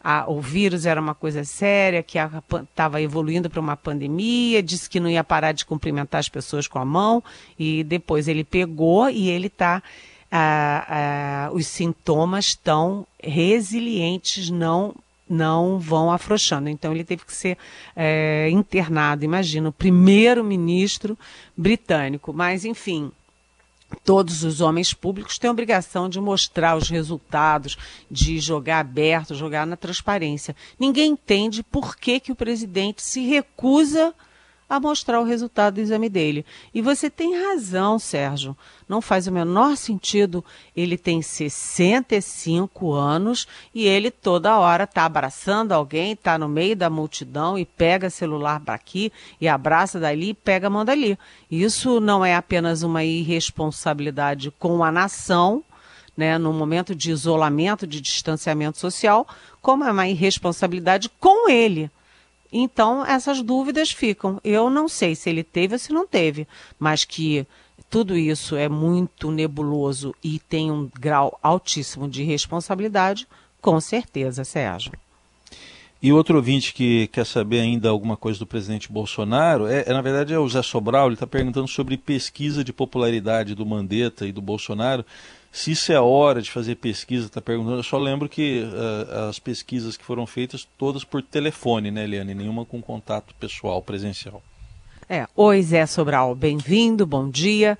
a, 0.04 0.30
o 0.30 0.42
vírus 0.42 0.86
era 0.86 1.00
uma 1.00 1.14
coisa 1.14 1.44
séria, 1.44 2.04
que 2.04 2.18
estava 2.18 3.02
evoluindo 3.02 3.50
para 3.50 3.60
uma 3.60 3.78
pandemia, 3.78 4.62
disse 4.62 4.90
que 4.90 5.00
não 5.00 5.10
ia 5.10 5.24
parar 5.24 5.52
de 5.52 5.66
cumprimentar 5.66 6.20
as 6.20 6.30
pessoas 6.30 6.68
com 6.68 6.80
a 6.80 6.86
mão, 6.86 7.24
e 7.58 7.84
depois 7.84 8.28
ele 8.28 8.44
pegou 8.44 9.10
e 9.10 9.30
ele 9.30 9.48
está. 9.48 9.82
os 11.54 11.68
sintomas 11.68 12.46
estão 12.46 13.06
resilientes, 13.22 14.50
não 14.50 14.96
não 15.32 15.80
vão 15.80 16.12
afrouxando. 16.12 16.68
Então 16.68 16.92
ele 16.92 17.06
teve 17.06 17.24
que 17.24 17.34
ser 17.34 17.58
é, 17.96 18.50
internado, 18.52 19.24
imagina, 19.24 19.70
o 19.70 19.72
primeiro-ministro 19.72 21.18
britânico. 21.56 22.34
Mas, 22.34 22.66
enfim, 22.66 23.12
todos 24.04 24.44
os 24.44 24.62
homens 24.62 24.94
públicos 24.94 25.38
têm 25.38 25.48
a 25.48 25.52
obrigação 25.52 26.10
de 26.10 26.20
mostrar 26.20 26.78
os 26.78 26.90
resultados, 26.90 27.78
de 28.10 28.40
jogar 28.40 28.80
aberto, 28.80 29.36
jogar 29.36 29.66
na 29.66 29.76
transparência. 29.76 30.56
Ninguém 30.80 31.12
entende 31.12 31.64
por 31.64 31.96
que, 31.96 32.20
que 32.20 32.32
o 32.32 32.36
presidente 32.36 33.02
se 33.02 33.26
recusa 33.26 34.08
a 34.10 34.31
mostrar 34.80 35.20
o 35.20 35.26
resultado 35.26 35.76
do 35.76 35.82
exame 35.82 36.10
dele. 36.10 36.46
E 36.74 36.82
você 36.82 37.10
tem 37.10 37.36
razão, 37.36 38.00
Sérgio. 38.00 38.56
Não 38.88 39.02
faz 39.02 39.28
o 39.28 39.32
menor 39.32 39.76
sentido. 39.76 40.44
Ele 40.76 40.98
tem 40.98 41.22
65 41.22 42.94
anos 42.94 43.48
e 43.74 43.86
ele 43.86 44.12
toda 44.12 44.58
hora 44.58 44.86
está 44.86 45.06
abraçando 45.06 45.72
alguém, 45.72 46.14
está 46.14 46.38
no 46.38 46.48
meio 46.48 46.76
da 46.76 46.90
multidão 46.90 47.58
e 47.58 47.66
pega 47.66 48.10
celular 48.10 48.62
aqui 48.68 49.12
e 49.40 49.48
abraça 49.48 50.00
dali 50.00 50.30
e 50.30 50.34
pega 50.34 50.68
a 50.68 50.70
mão 50.70 50.86
dali. 50.86 51.18
Isso 51.50 52.00
não 52.00 52.24
é 52.24 52.36
apenas 52.36 52.84
uma 52.84 53.04
irresponsabilidade 53.04 54.52
com 54.52 54.84
a 54.84 54.92
nação, 54.92 55.64
né, 56.16 56.38
no 56.38 56.54
momento 56.54 56.94
de 56.94 57.12
isolamento, 57.12 57.88
de 57.88 58.02
distanciamento 58.02 58.78
social, 58.78 59.28
como 59.62 59.84
é 59.84 59.92
uma 59.92 60.08
irresponsabilidade 60.08 61.10
com 61.20 61.50
ele 61.50 61.90
então, 62.52 63.06
essas 63.06 63.42
dúvidas 63.42 63.92
ficam. 63.92 64.40
Eu 64.44 64.70
não 64.70 64.88
sei 64.88 65.16
se 65.16 65.30
ele 65.30 65.44
teve 65.44 65.76
ou 65.76 65.80
se 65.80 65.94
não 65.94 66.06
teve, 66.06 66.48
mas 66.78 67.06
que 67.06 67.48
tudo 67.90 68.18
isso 68.18 68.56
é 68.56 68.68
muito 68.68 69.32
nebuloso 69.32 70.14
e 70.24 70.40
tem 70.40 70.72
um 70.72 70.90
grau 71.00 71.40
altíssimo 71.42 72.08
de 72.08 72.24
responsabilidade, 72.24 73.28
com 73.62 73.80
certeza, 73.80 74.44
Sérgio. 74.44 74.92
E 76.02 76.12
outro 76.12 76.38
ouvinte 76.38 76.74
que 76.74 77.08
quer 77.08 77.26
saber 77.26 77.60
ainda 77.60 77.90
alguma 77.90 78.18
coisa 78.18 78.40
do 78.40 78.46
presidente 78.46 78.92
Bolsonaro, 78.92 79.68
é, 79.68 79.84
é 79.86 79.94
na 79.94 80.02
verdade 80.02 80.34
é 80.34 80.40
o 80.40 80.50
Zé 80.50 80.64
Sobral, 80.64 81.06
ele 81.08 81.14
está 81.14 81.28
perguntando 81.28 81.68
sobre 81.68 81.96
pesquisa 81.96 82.64
de 82.64 82.74
popularidade 82.74 83.54
do 83.54 83.66
Mandetta 83.66 84.26
e 84.26 84.32
do 84.32 84.42
Bolsonaro. 84.42 85.06
Se 85.52 85.72
isso 85.72 85.92
é 85.92 86.00
hora 86.00 86.42
de 86.42 86.50
fazer 86.50 86.76
pesquisa, 86.76 87.26
está 87.26 87.42
perguntando. 87.42 87.78
Eu 87.78 87.84
só 87.84 87.98
lembro 87.98 88.30
que 88.30 88.64
uh, 88.64 89.30
as 89.30 89.38
pesquisas 89.38 89.98
que 89.98 90.06
foram 90.06 90.26
feitas 90.26 90.68
todas 90.78 91.04
por 91.04 91.22
telefone, 91.22 91.92
né, 91.92 92.06
Eliane? 92.06 92.34
Nenhuma 92.34 92.66
com 92.66 92.82
contato 92.82 93.36
pessoal, 93.36 93.82
presencial. 93.82 94.42
É. 95.10 95.28
Oi, 95.36 95.62
Zé 95.62 95.86
Sobral, 95.86 96.34
bem-vindo, 96.34 97.06
bom 97.06 97.30
dia. 97.30 97.78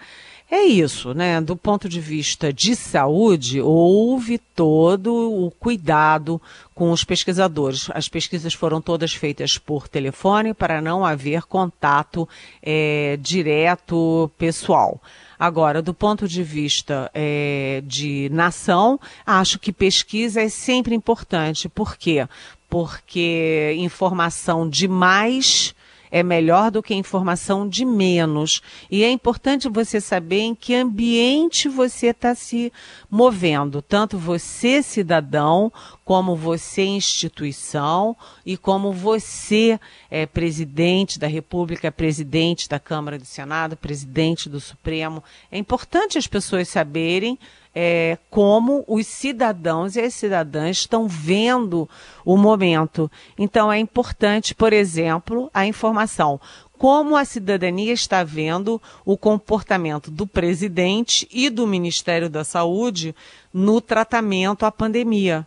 É 0.54 0.66
isso, 0.66 1.14
né? 1.14 1.40
Do 1.40 1.56
ponto 1.56 1.88
de 1.88 2.02
vista 2.02 2.52
de 2.52 2.76
saúde, 2.76 3.62
houve 3.62 4.38
todo 4.38 5.14
o 5.46 5.50
cuidado 5.50 6.42
com 6.76 6.92
os 6.92 7.06
pesquisadores. 7.06 7.90
As 7.94 8.10
pesquisas 8.10 8.54
foram 8.54 8.82
todas 8.82 9.14
feitas 9.14 9.58
por 9.58 9.88
telefone 9.88 10.54
para 10.54 10.82
não 10.82 11.06
haver 11.06 11.44
contato 11.44 12.28
é, 12.62 13.18
direto 13.22 14.30
pessoal. 14.38 15.02
Agora, 15.42 15.82
do 15.82 15.92
ponto 15.92 16.28
de 16.28 16.44
vista 16.44 17.10
é, 17.16 17.82
de 17.84 18.30
nação, 18.32 19.00
acho 19.26 19.58
que 19.58 19.74
pesquisa 19.74 20.40
é 20.40 20.48
sempre 20.48 20.94
importante. 20.94 21.68
Por 21.68 21.98
quê? 21.98 22.28
Porque 22.70 23.74
informação 23.80 24.70
demais 24.70 25.74
é 26.12 26.22
melhor 26.22 26.70
do 26.70 26.84
que 26.84 26.94
informação 26.94 27.68
de 27.68 27.86
menos. 27.86 28.62
E 28.90 29.04
é 29.04 29.10
importante 29.10 29.70
você 29.70 30.02
saber 30.02 30.42
em 30.42 30.54
que 30.54 30.76
ambiente 30.76 31.70
você 31.70 32.08
está 32.08 32.36
se 32.36 32.72
movendo, 33.10 33.82
tanto 33.82 34.18
você, 34.18 34.84
cidadão, 34.84 35.72
como 36.04 36.36
você, 36.36 36.84
instituição, 36.84 38.16
e 38.46 38.58
como 38.58 38.92
você, 38.92 39.80
é, 40.10 40.26
presidente 40.26 41.18
da 41.18 41.28
República, 41.28 41.92
presidente 41.92 42.68
da 42.68 42.80
Câmara 42.80 43.18
do 43.18 43.26
Senado, 43.26 43.78
presidente 43.78 44.50
do 44.50 44.60
Supremo. 44.60 45.24
É 45.50 45.58
importante 45.58 46.18
as 46.18 46.28
pessoas 46.28 46.68
saberem 46.68 47.40
é, 47.74 48.18
como 48.30 48.84
os 48.88 49.08
cidadãos 49.08 49.96
e 49.96 50.02
as 50.02 50.14
cidadãs 50.14 50.78
estão 50.78 51.08
vendo 51.08 51.90
o 52.26 52.36
momento. 52.38 53.10
Então, 53.38 53.72
é 53.72 53.80
importante, 53.80 54.54
por 54.54 54.74
exemplo, 54.74 55.50
a 55.54 55.66
informação. 55.66 56.40
Como 56.78 57.16
a 57.16 57.24
cidadania 57.24 57.94
está 57.94 58.24
vendo 58.24 58.82
o 59.06 59.16
comportamento 59.16 60.10
do 60.10 60.26
presidente 60.26 61.28
e 61.32 61.50
do 61.50 61.68
Ministério 61.68 62.30
da 62.30 62.44
Saúde 62.44 63.16
no 63.54 63.80
tratamento 63.80 64.66
à 64.66 64.72
pandemia 64.72 65.46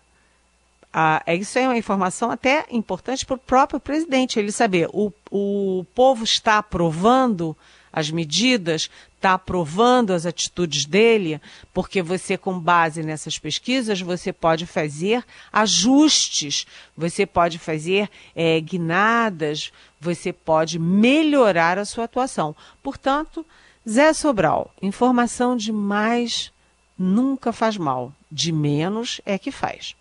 Ah, 0.92 1.24
isso 1.26 1.58
é 1.58 1.66
uma 1.66 1.76
informação 1.76 2.30
até 2.30 2.66
importante 2.70 3.26
para 3.26 3.34
o 3.34 3.38
próprio 3.38 3.80
presidente, 3.80 4.38
ele 4.38 4.52
saber 4.52 4.88
o, 4.92 5.12
o 5.28 5.84
povo 5.92 6.22
está 6.22 6.58
aprovando 6.58 7.56
as 7.92 8.12
medidas, 8.12 8.88
está 9.24 9.32
aprovando 9.32 10.12
as 10.12 10.26
atitudes 10.26 10.84
dele, 10.84 11.40
porque 11.72 12.02
você, 12.02 12.36
com 12.36 12.58
base 12.58 13.02
nessas 13.02 13.38
pesquisas, 13.38 14.02
você 14.02 14.34
pode 14.34 14.66
fazer 14.66 15.24
ajustes, 15.50 16.66
você 16.94 17.24
pode 17.24 17.58
fazer 17.58 18.10
é, 18.36 18.60
guinadas, 18.60 19.72
você 19.98 20.30
pode 20.30 20.78
melhorar 20.78 21.78
a 21.78 21.86
sua 21.86 22.04
atuação. 22.04 22.54
Portanto, 22.82 23.46
Zé 23.88 24.12
Sobral, 24.12 24.70
informação 24.82 25.56
de 25.56 25.72
mais 25.72 26.52
nunca 26.98 27.50
faz 27.50 27.78
mal, 27.78 28.12
de 28.30 28.52
menos 28.52 29.22
é 29.24 29.38
que 29.38 29.50
faz. 29.50 29.96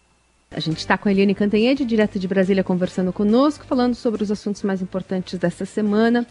A 0.52 0.60
gente 0.60 0.80
está 0.80 0.98
com 0.98 1.08
a 1.08 1.12
Eliane 1.14 1.34
Cantanhede, 1.34 1.86
direto 1.86 2.20
de 2.20 2.28
Brasília, 2.28 2.64
conversando 2.64 3.14
conosco, 3.14 3.66
falando 3.66 3.96
sobre 3.96 4.22
os 4.22 4.30
assuntos 4.30 4.62
mais 4.64 4.82
importantes 4.82 5.40
dessa 5.40 5.66
semana. 5.66 6.28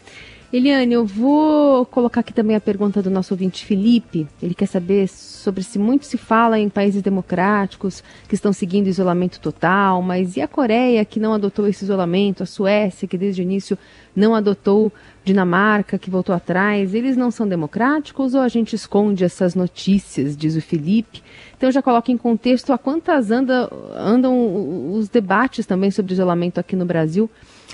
Eliane, 0.55 0.93
eu 0.93 1.03
vou 1.03 1.83
colocar 1.83 2.19
aqui 2.19 2.31
também 2.31 2.55
a 2.55 2.61
pergunta 2.61 3.01
do 3.01 3.09
nosso 3.09 3.33
ouvinte 3.33 3.65
Felipe. 3.65 4.27
Ele 4.39 4.53
quer 4.53 4.67
saber 4.67 5.07
sobre 5.07 5.63
se 5.63 5.79
muito 5.79 6.05
se 6.05 6.15
fala 6.15 6.59
em 6.59 6.69
países 6.69 7.01
democráticos 7.01 8.03
que 8.29 8.35
estão 8.35 8.53
seguindo 8.53 8.85
isolamento 8.85 9.39
total, 9.39 9.99
mas 10.03 10.37
e 10.37 10.41
a 10.41 10.47
Coreia 10.47 11.03
que 11.03 11.19
não 11.19 11.33
adotou 11.33 11.67
esse 11.67 11.83
isolamento, 11.83 12.43
a 12.43 12.45
Suécia 12.45 13.07
que 13.07 13.17
desde 13.17 13.41
o 13.41 13.43
início 13.43 13.75
não 14.15 14.35
adotou, 14.35 14.93
Dinamarca 15.25 15.97
que 15.97 16.11
voltou 16.11 16.35
atrás, 16.35 16.93
eles 16.93 17.17
não 17.17 17.31
são 17.31 17.47
democráticos 17.47 18.35
ou 18.35 18.41
a 18.41 18.47
gente 18.47 18.75
esconde 18.75 19.23
essas 19.23 19.55
notícias, 19.55 20.37
diz 20.37 20.55
o 20.55 20.61
Felipe. 20.61 21.23
Então 21.57 21.71
já 21.71 21.81
coloca 21.81 22.11
em 22.11 22.17
contexto 22.17 22.71
a 22.71 22.77
quantas 22.77 23.31
anda, 23.31 23.67
andam 23.95 24.91
os 24.93 25.09
debates 25.09 25.65
também 25.65 25.89
sobre 25.89 26.13
isolamento 26.13 26.59
aqui 26.59 26.75
no 26.75 26.85
Brasil, 26.85 27.27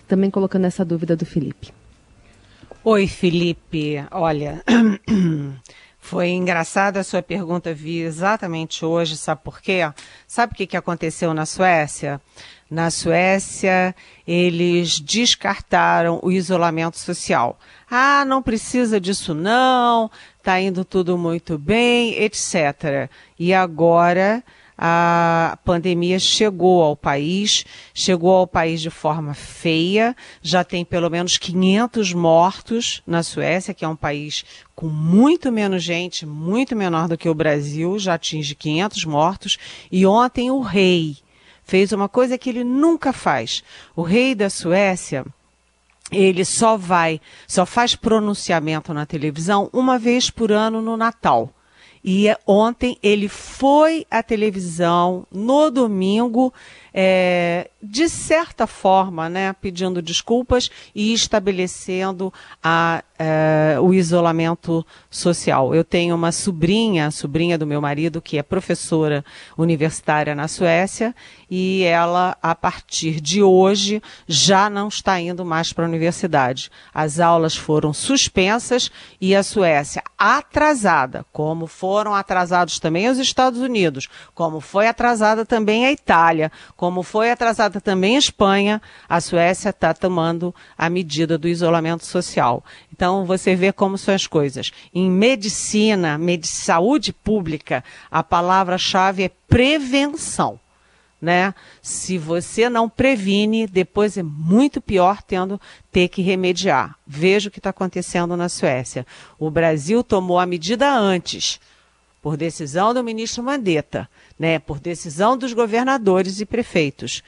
também 0.07 0.31
colocando 0.31 0.63
essa 0.63 0.85
dúvida 0.85 1.13
do 1.13 1.25
Felipe. 1.25 1.77
Oi, 2.81 3.07
Felipe. 3.07 4.05
Olha, 4.09 4.63
foi 5.99 6.29
engraçada 6.29 7.01
a 7.01 7.03
sua 7.03 7.21
pergunta, 7.21 7.73
vi 7.73 7.99
exatamente 7.99 8.85
hoje, 8.85 9.17
sabe 9.17 9.41
por 9.43 9.61
quê? 9.61 9.81
Sabe 10.25 10.53
o 10.53 10.55
que, 10.55 10.65
que 10.65 10.77
aconteceu 10.77 11.33
na 11.33 11.45
Suécia? 11.45 12.21
Na 12.71 12.89
Suécia, 12.89 13.93
eles 14.25 14.97
descartaram 15.01 16.21
o 16.23 16.31
isolamento 16.31 16.97
social. 16.97 17.59
Ah, 17.91 18.23
não 18.25 18.41
precisa 18.41 18.97
disso 18.97 19.33
não, 19.33 20.09
tá 20.41 20.61
indo 20.61 20.85
tudo 20.85 21.17
muito 21.17 21.57
bem, 21.57 22.13
etc. 22.23 23.09
E 23.37 23.53
agora 23.53 24.41
a 24.81 25.57
pandemia 25.65 26.17
chegou 26.17 26.81
ao 26.81 26.95
país, 26.95 27.65
chegou 27.93 28.33
ao 28.33 28.47
país 28.47 28.79
de 28.79 28.89
forma 28.89 29.33
feia, 29.33 30.15
já 30.41 30.63
tem 30.63 30.85
pelo 30.85 31.09
menos 31.09 31.37
500 31.37 32.13
mortos 32.13 33.03
na 33.05 33.21
Suécia, 33.21 33.73
que 33.73 33.83
é 33.83 33.87
um 33.87 33.95
país 33.95 34.45
com 34.73 34.87
muito 34.87 35.51
menos 35.51 35.83
gente, 35.83 36.25
muito 36.25 36.77
menor 36.77 37.09
do 37.09 37.17
que 37.17 37.27
o 37.27 37.33
Brasil, 37.33 37.99
já 37.99 38.13
atinge 38.13 38.55
500 38.55 39.03
mortos, 39.03 39.57
e 39.91 40.05
ontem 40.05 40.49
o 40.49 40.61
rei 40.61 41.17
fez 41.65 41.91
uma 41.91 42.07
coisa 42.07 42.37
que 42.37 42.49
ele 42.49 42.63
nunca 42.63 43.11
faz. 43.11 43.61
O 43.93 44.01
rei 44.01 44.33
da 44.33 44.49
Suécia, 44.49 45.25
ele 46.09 46.45
só 46.45 46.77
vai, 46.77 47.19
só 47.45 47.65
faz 47.65 47.97
pronunciamento 47.97 48.93
na 48.93 49.05
televisão 49.05 49.69
uma 49.73 49.99
vez 49.99 50.29
por 50.29 50.53
ano 50.53 50.81
no 50.81 50.95
Natal. 50.95 51.53
E 52.03 52.27
ontem 52.47 52.97
ele 53.03 53.27
foi 53.27 54.05
à 54.09 54.23
televisão 54.23 55.27
no 55.31 55.69
domingo, 55.69 56.53
é, 57.01 57.69
de 57.81 58.09
certa 58.09 58.67
forma, 58.67 59.29
né, 59.29 59.53
pedindo 59.53 60.01
desculpas 60.01 60.69
e 60.93 61.13
estabelecendo 61.13 62.33
a, 62.61 63.01
é, 63.17 63.77
o 63.79 63.93
isolamento 63.93 64.85
social. 65.09 65.73
Eu 65.73 65.85
tenho 65.85 66.13
uma 66.13 66.33
sobrinha, 66.33 67.09
sobrinha 67.09 67.57
do 67.57 67.65
meu 67.65 67.79
marido, 67.79 68.21
que 68.21 68.37
é 68.37 68.43
professora 68.43 69.23
universitária 69.57 70.35
na 70.35 70.49
Suécia, 70.49 71.15
e 71.49 71.83
ela, 71.83 72.37
a 72.41 72.53
partir 72.53 73.21
de 73.21 73.41
hoje, 73.41 74.01
já 74.27 74.69
não 74.69 74.89
está 74.89 75.17
indo 75.19 75.45
mais 75.45 75.71
para 75.71 75.85
a 75.85 75.87
universidade. 75.87 76.69
As 76.93 77.19
aulas 77.19 77.55
foram 77.55 77.93
suspensas 77.93 78.91
e 79.21 79.33
a 79.33 79.41
Suécia 79.41 80.03
atrasada, 80.17 81.25
como 81.31 81.65
foram 81.65 82.13
atrasados 82.13 82.77
também 82.77 83.07
os 83.07 83.17
Estados 83.17 83.61
Unidos, 83.61 84.09
como 84.35 84.59
foi 84.59 84.87
atrasada 84.87 85.45
também 85.45 85.85
a 85.85 85.91
Itália, 85.91 86.51
como 86.75 86.88
foi 87.03 87.31
atrasada 87.31 87.79
também 87.79 88.15
a 88.15 88.19
Espanha, 88.19 88.81
a 89.07 89.21
Suécia 89.21 89.69
está 89.69 89.93
tomando 89.93 90.53
a 90.77 90.89
medida 90.89 91.37
do 91.37 91.47
isolamento 91.47 92.05
social. 92.05 92.63
Então 92.91 93.25
você 93.25 93.55
vê 93.55 93.71
como 93.71 93.97
são 93.97 94.13
as 94.13 94.27
coisas. 94.27 94.71
Em 94.93 95.09
medicina, 95.09 96.17
med 96.17 96.47
saúde 96.47 97.13
pública, 97.13 97.83
a 98.09 98.23
palavra-chave 98.23 99.23
é 99.23 99.31
prevenção 99.47 100.59
né? 101.21 101.53
Se 101.81 102.17
você 102.17 102.69
não 102.69 102.87
previne, 102.87 103.67
depois 103.67 104.17
é 104.17 104.23
muito 104.23 104.79
pior 104.79 105.21
tendo 105.21 105.59
ter 105.91 106.07
que 106.07 106.21
remediar. 106.21 106.95
Veja 107.05 107.49
o 107.49 107.51
que 107.51 107.59
está 107.59 107.71
acontecendo 107.71 108.37
na 108.37 108.47
Suécia. 108.47 109.05
O 109.37 109.51
Brasil 109.51 110.03
tomou 110.03 110.39
a 110.39 110.45
medida 110.45 110.91
antes, 110.91 111.59
por 112.21 112.37
decisão 112.37 112.93
do 112.93 113.03
ministro 113.03 113.43
Mandetta, 113.43 114.09
né? 114.39 114.57
Por 114.57 114.79
decisão 114.79 115.37
dos 115.37 115.51
governadores 115.51 116.39
e 116.39 116.45
prefeitos. 116.45 117.21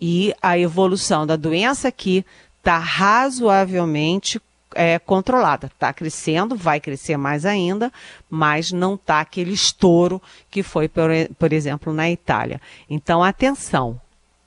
E 0.00 0.34
a 0.40 0.58
evolução 0.58 1.26
da 1.26 1.36
doença 1.36 1.88
aqui 1.88 2.24
está 2.58 2.78
razoavelmente 2.78 4.40
é, 4.74 4.98
controlada. 4.98 5.66
Está 5.66 5.92
crescendo, 5.92 6.56
vai 6.56 6.80
crescer 6.80 7.16
mais 7.16 7.44
ainda, 7.44 7.92
mas 8.28 8.72
não 8.72 8.94
está 8.94 9.20
aquele 9.20 9.52
estouro 9.52 10.20
que 10.50 10.62
foi, 10.62 10.88
por, 10.88 11.10
por 11.38 11.52
exemplo, 11.52 11.92
na 11.92 12.10
Itália. 12.10 12.60
Então, 12.88 13.22
atenção, 13.22 14.00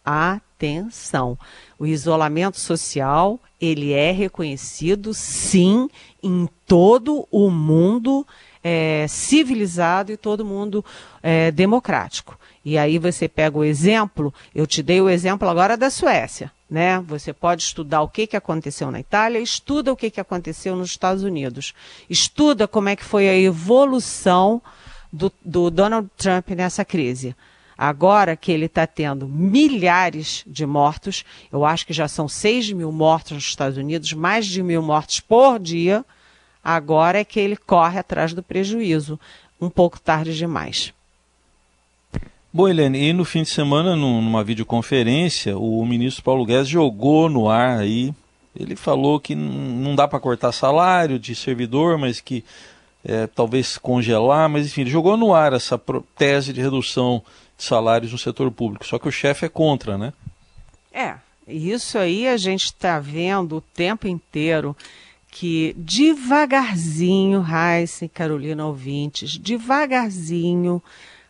atenção. 0.04 1.38
O 1.80 1.86
isolamento 1.86 2.60
social, 2.60 3.40
ele 3.62 3.94
é 3.94 4.12
reconhecido, 4.12 5.14
sim, 5.14 5.90
em 6.22 6.50
todo 6.66 7.28
o 7.32 7.50
mundo 7.50 8.26
é, 8.68 9.06
civilizado 9.08 10.12
e 10.12 10.18
todo 10.18 10.44
mundo 10.44 10.84
é, 11.24 11.52
democrático. 11.52 12.38
E 12.66 12.78
aí 12.78 13.00
você 13.00 13.30
pega 13.30 13.58
o 13.58 13.64
exemplo, 13.64 14.34
eu 14.54 14.68
te 14.68 14.84
dei 14.84 15.00
o 15.00 15.10
exemplo 15.10 15.48
agora 15.48 15.78
da 15.78 15.90
Suécia 15.90 16.52
né? 16.70 17.00
Você 17.08 17.32
pode 17.32 17.64
estudar 17.64 18.02
o 18.02 18.10
que, 18.10 18.28
que 18.28 18.36
aconteceu 18.36 18.92
na 18.92 19.00
Itália, 19.00 19.40
estuda 19.40 19.92
o 19.92 19.96
que, 19.96 20.10
que 20.10 20.20
aconteceu 20.20 20.76
nos 20.76 20.90
Estados 20.90 21.24
Unidos, 21.24 21.74
estuda 22.10 22.68
como 22.68 22.90
é 22.90 22.96
que 22.96 23.06
foi 23.06 23.30
a 23.30 23.38
evolução 23.38 24.62
do, 25.12 25.32
do 25.44 25.72
Donald 25.72 26.10
Trump 26.18 26.50
nessa 26.50 26.84
crise. 26.84 27.36
Agora 27.78 28.36
que 28.36 28.52
ele 28.52 28.66
está 28.66 28.88
tendo 28.88 29.28
milhares 29.28 30.44
de 30.48 30.66
mortos, 30.66 31.24
eu 31.52 31.64
acho 31.64 31.86
que 31.86 31.94
já 31.94 32.08
são 32.08 32.28
6 32.28 32.74
mil 32.74 32.92
mortos 32.92 33.34
nos 33.34 33.46
Estados 33.46 33.78
Unidos, 33.78 34.14
mais 34.14 34.48
de 34.48 34.64
mil 34.64 34.82
mortos 34.82 35.20
por 35.20 35.60
dia, 35.60 36.04
agora 36.68 37.20
é 37.20 37.24
que 37.24 37.40
ele 37.40 37.56
corre 37.56 37.98
atrás 37.98 38.34
do 38.34 38.44
prejuízo. 38.44 39.18
Um 39.60 39.70
pouco 39.70 39.98
tarde 39.98 40.36
demais. 40.36 40.94
Bom, 42.52 42.68
Helene, 42.68 43.10
e 43.10 43.14
no 43.14 43.24
fim 43.24 43.44
de 43.44 43.50
semana, 43.50 43.96
numa 43.96 44.44
videoconferência, 44.44 45.58
o 45.58 45.86
ministro 45.86 46.24
Paulo 46.24 46.46
Guedes 46.46 46.68
jogou 46.68 47.30
no 47.30 47.50
ar 47.50 47.80
aí. 47.80 48.14
Ele 48.54 48.76
falou 48.76 49.18
que 49.18 49.34
não 49.34 49.96
dá 49.96 50.10
para 50.10 50.20
cortar 50.20 50.52
salário 50.52 51.18
de 51.18 51.34
servidor, 51.34 51.98
mas 51.98 52.20
que 52.20 52.44
é, 53.06 53.28
talvez 53.28 53.78
congelar, 53.78 54.50
mas 54.50 54.68
enfim, 54.68 54.82
ele 54.82 54.90
jogou 54.90 55.16
no 55.16 55.34
ar 55.34 55.54
essa 55.54 55.80
tese 56.18 56.52
de 56.52 56.60
redução 56.60 57.24
de 57.58 57.64
salários 57.64 58.12
no 58.12 58.18
setor 58.18 58.52
público. 58.52 58.86
Só 58.86 59.00
que 59.00 59.08
o 59.08 59.12
chefe 59.12 59.46
é 59.46 59.50
contra, 59.50 59.98
né? 59.98 60.12
É, 60.92 61.16
isso 61.48 61.98
aí 61.98 62.28
a 62.28 62.36
gente 62.36 62.66
está 62.66 63.00
vendo 63.00 63.58
o 63.58 63.62
tempo 63.62 64.08
inteiro 64.08 64.76
que 65.39 65.76
devagarzinho, 65.78 67.41
Raíssa 67.41 68.06
e 68.06 68.10
Carolina 68.10 68.65
ouvintes, 68.65 69.38
devagarzinho 69.38 70.82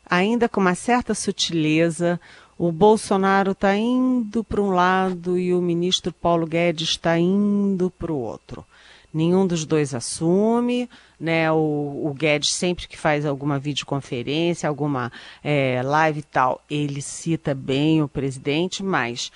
ainda 0.10 0.48
com 0.48 0.62
uma 0.62 0.76
certa 0.76 1.14
sutileza, 1.14 2.18
o 2.58 2.72
Bolsonaro 2.72 3.52
está 3.52 3.76
indo 3.76 4.46
para 4.46 4.62
um 4.62 4.70
lado 4.70 5.38
e 5.38 5.54
o 5.54 5.62
ministro 5.62 6.14
Paulo 6.14 6.48
Guedes 6.48 6.92
está 6.92 7.20
indo 7.20 7.92
para 8.00 8.14
o 8.14 8.18
outro. 8.18 8.66
Nenhum 9.14 9.46
dos 9.46 9.66
dois 9.66 9.94
assume, 9.94 10.90
né? 11.20 11.52
O, 11.52 12.06
o, 12.06 12.14
Guedes 12.18 12.54
sempre 12.54 12.88
que 12.88 12.98
faz 12.98 13.26
alguma 13.26 13.60
videoconferência, 13.60 14.70
alguma 14.70 15.12
é, 15.44 15.82
live 15.84 16.20
e 16.20 16.24
tal, 16.24 16.64
ele 16.70 17.02
cita 17.02 17.54
bem 17.54 18.02
o 18.02 18.08
presidente, 18.08 18.82
mas 18.82 19.34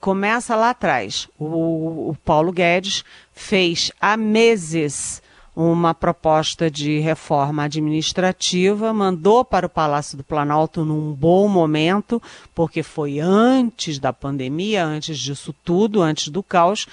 começa 0.00 0.54
lá 0.56 0.70
atrás. 0.70 1.28
O, 1.38 2.10
o 2.10 2.16
Paulo 2.24 2.52
Guedes 2.52 3.04
fez 3.32 3.90
há 4.00 4.16
meses 4.16 5.22
uma 5.60 5.92
proposta 5.92 6.70
de 6.70 7.00
reforma 7.00 7.64
administrativa, 7.64 8.92
mandou 8.92 9.44
para 9.44 9.66
o 9.66 9.68
Palácio 9.68 10.16
do 10.16 10.22
Planalto 10.22 10.84
num 10.84 11.12
bom 11.12 11.48
momento, 11.48 12.22
porque 12.54 12.80
foi 12.80 13.18
antes 13.18 13.98
da 13.98 14.12
pandemia, 14.12 14.84
antes 14.84 15.18
disso 15.18 15.52
tudo, 15.64 16.00
antes 16.00 16.28
do 16.28 16.44
caos. 16.44 16.86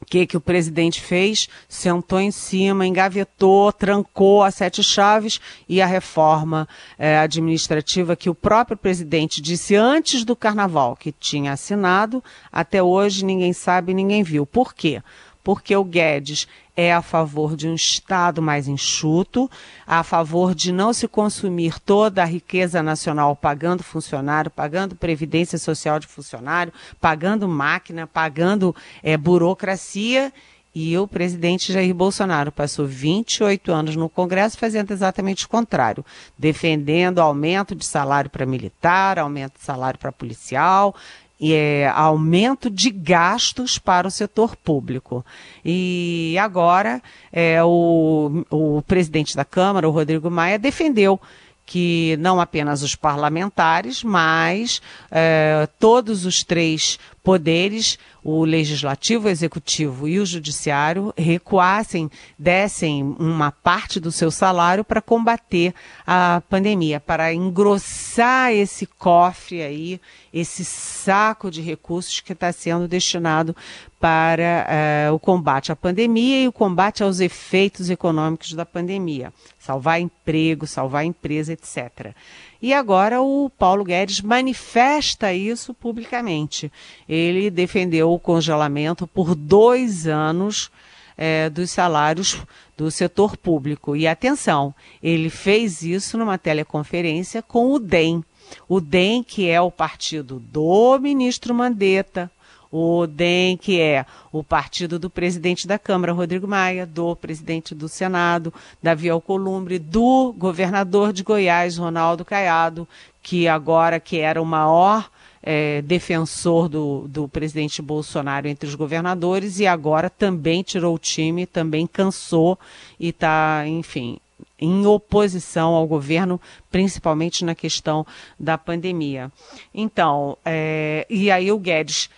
O 0.00 0.06
que, 0.06 0.26
que 0.26 0.36
o 0.36 0.40
presidente 0.40 1.00
fez? 1.00 1.48
Sentou 1.68 2.20
em 2.20 2.30
cima, 2.30 2.86
engavetou, 2.86 3.72
trancou 3.72 4.42
as 4.42 4.54
sete 4.54 4.82
chaves 4.82 5.40
e 5.68 5.82
a 5.82 5.86
reforma 5.86 6.68
eh, 6.98 7.18
administrativa 7.18 8.16
que 8.16 8.30
o 8.30 8.34
próprio 8.34 8.76
presidente 8.76 9.42
disse 9.42 9.74
antes 9.74 10.24
do 10.24 10.36
carnaval 10.36 10.96
que 10.96 11.12
tinha 11.12 11.52
assinado, 11.52 12.22
até 12.50 12.82
hoje 12.82 13.24
ninguém 13.24 13.52
sabe, 13.52 13.92
ninguém 13.92 14.22
viu. 14.22 14.46
Por 14.46 14.72
quê? 14.72 15.02
Porque 15.48 15.74
o 15.74 15.82
Guedes 15.82 16.46
é 16.76 16.92
a 16.92 17.00
favor 17.00 17.56
de 17.56 17.66
um 17.66 17.74
Estado 17.74 18.42
mais 18.42 18.68
enxuto, 18.68 19.50
a 19.86 20.02
favor 20.02 20.54
de 20.54 20.70
não 20.70 20.92
se 20.92 21.08
consumir 21.08 21.80
toda 21.80 22.22
a 22.22 22.26
riqueza 22.26 22.82
nacional 22.82 23.34
pagando 23.34 23.82
funcionário, 23.82 24.50
pagando 24.50 24.94
previdência 24.94 25.56
social 25.56 25.98
de 25.98 26.06
funcionário, 26.06 26.70
pagando 27.00 27.48
máquina, 27.48 28.06
pagando 28.06 28.76
é, 29.02 29.16
burocracia. 29.16 30.34
E 30.74 30.98
o 30.98 31.08
presidente 31.08 31.72
Jair 31.72 31.94
Bolsonaro 31.94 32.52
passou 32.52 32.86
28 32.86 33.72
anos 33.72 33.96
no 33.96 34.10
Congresso 34.10 34.58
fazendo 34.58 34.90
exatamente 34.90 35.46
o 35.46 35.48
contrário, 35.48 36.04
defendendo 36.36 37.20
aumento 37.20 37.74
de 37.74 37.86
salário 37.86 38.28
para 38.28 38.44
militar, 38.44 39.18
aumento 39.18 39.58
de 39.58 39.64
salário 39.64 39.98
para 39.98 40.12
policial, 40.12 40.94
é, 41.40 41.90
aumento 41.94 42.68
de 42.68 42.90
gastos 42.90 43.78
para 43.78 44.08
o 44.08 44.10
setor 44.10 44.56
público. 44.56 45.24
E 45.64 46.36
agora 46.40 47.02
é, 47.32 47.62
o, 47.62 48.44
o 48.50 48.82
presidente 48.82 49.36
da 49.36 49.44
Câmara, 49.44 49.88
o 49.88 49.92
Rodrigo 49.92 50.30
Maia, 50.30 50.58
defendeu 50.58 51.20
que 51.68 52.16
não 52.18 52.40
apenas 52.40 52.82
os 52.82 52.96
parlamentares, 52.96 54.02
mas 54.02 54.80
é, 55.10 55.68
todos 55.78 56.24
os 56.24 56.42
três 56.42 56.98
poderes, 57.28 57.98
o 58.24 58.42
legislativo, 58.42 59.28
o 59.28 59.30
executivo 59.30 60.08
e 60.08 60.18
o 60.18 60.24
judiciário, 60.24 61.12
recuassem, 61.14 62.10
dessem 62.38 63.02
uma 63.18 63.52
parte 63.52 64.00
do 64.00 64.10
seu 64.10 64.30
salário 64.30 64.82
para 64.82 65.02
combater 65.02 65.74
a 66.06 66.42
pandemia, 66.48 66.98
para 66.98 67.34
engrossar 67.34 68.52
esse 68.52 68.86
cofre 68.86 69.60
aí, 69.60 70.00
esse 70.32 70.64
saco 70.64 71.50
de 71.50 71.60
recursos 71.60 72.18
que 72.20 72.32
está 72.32 72.50
sendo 72.50 72.88
destinado 72.88 73.54
para 74.00 75.10
uh, 75.10 75.14
o 75.14 75.18
combate 75.18 75.70
à 75.70 75.76
pandemia 75.76 76.44
e 76.44 76.48
o 76.48 76.52
combate 76.52 77.02
aos 77.02 77.20
efeitos 77.20 77.90
econômicos 77.90 78.54
da 78.54 78.64
pandemia, 78.64 79.34
salvar 79.58 80.00
emprego, 80.00 80.66
salvar 80.66 81.04
empresa, 81.04 81.52
etc. 81.52 82.14
E 82.60 82.74
agora 82.74 83.20
o 83.20 83.48
Paulo 83.50 83.84
Guedes 83.84 84.20
manifesta 84.20 85.32
isso 85.32 85.72
publicamente. 85.72 86.72
Ele 87.08 87.50
defendeu 87.50 88.12
o 88.12 88.18
congelamento 88.18 89.06
por 89.06 89.34
dois 89.34 90.08
anos 90.08 90.70
é, 91.16 91.48
dos 91.48 91.70
salários 91.70 92.40
do 92.76 92.90
setor 92.90 93.36
público. 93.36 93.94
E 93.94 94.06
atenção, 94.06 94.74
ele 95.02 95.30
fez 95.30 95.82
isso 95.82 96.18
numa 96.18 96.38
teleconferência 96.38 97.42
com 97.42 97.72
o 97.72 97.78
DEM. 97.78 98.24
O 98.68 98.80
DEM, 98.80 99.22
que 99.22 99.48
é 99.48 99.60
o 99.60 99.70
partido 99.70 100.40
do 100.40 100.98
ministro 100.98 101.54
Mandetta, 101.54 102.30
o 102.70 103.06
DEM, 103.06 103.56
que 103.56 103.80
é 103.80 104.04
o 104.32 104.44
partido 104.44 104.98
do 104.98 105.08
presidente 105.08 105.66
da 105.66 105.78
Câmara, 105.78 106.12
Rodrigo 106.12 106.46
Maia, 106.46 106.86
do 106.86 107.16
presidente 107.16 107.74
do 107.74 107.88
Senado, 107.88 108.52
Davi 108.82 109.08
Alcolumbre, 109.08 109.78
do 109.78 110.34
governador 110.36 111.12
de 111.12 111.22
Goiás, 111.22 111.78
Ronaldo 111.78 112.24
Caiado, 112.24 112.86
que 113.22 113.48
agora 113.48 113.98
que 113.98 114.18
era 114.18 114.40
o 114.40 114.46
maior 114.46 115.10
é, 115.42 115.80
defensor 115.82 116.68
do, 116.68 117.06
do 117.08 117.28
presidente 117.28 117.80
Bolsonaro 117.80 118.48
entre 118.48 118.68
os 118.68 118.74
governadores 118.74 119.58
e 119.58 119.66
agora 119.66 120.10
também 120.10 120.62
tirou 120.62 120.94
o 120.94 120.98
time, 120.98 121.46
também 121.46 121.86
cansou 121.86 122.58
e 122.98 123.08
está, 123.08 123.64
enfim, 123.66 124.18
em 124.60 124.86
oposição 124.86 125.74
ao 125.74 125.86
governo, 125.86 126.40
principalmente 126.70 127.44
na 127.44 127.54
questão 127.54 128.06
da 128.38 128.58
pandemia. 128.58 129.30
Então, 129.72 130.36
é, 130.44 131.06
e 131.08 131.30
aí 131.30 131.50
o 131.52 131.58
Guedes 131.58 132.10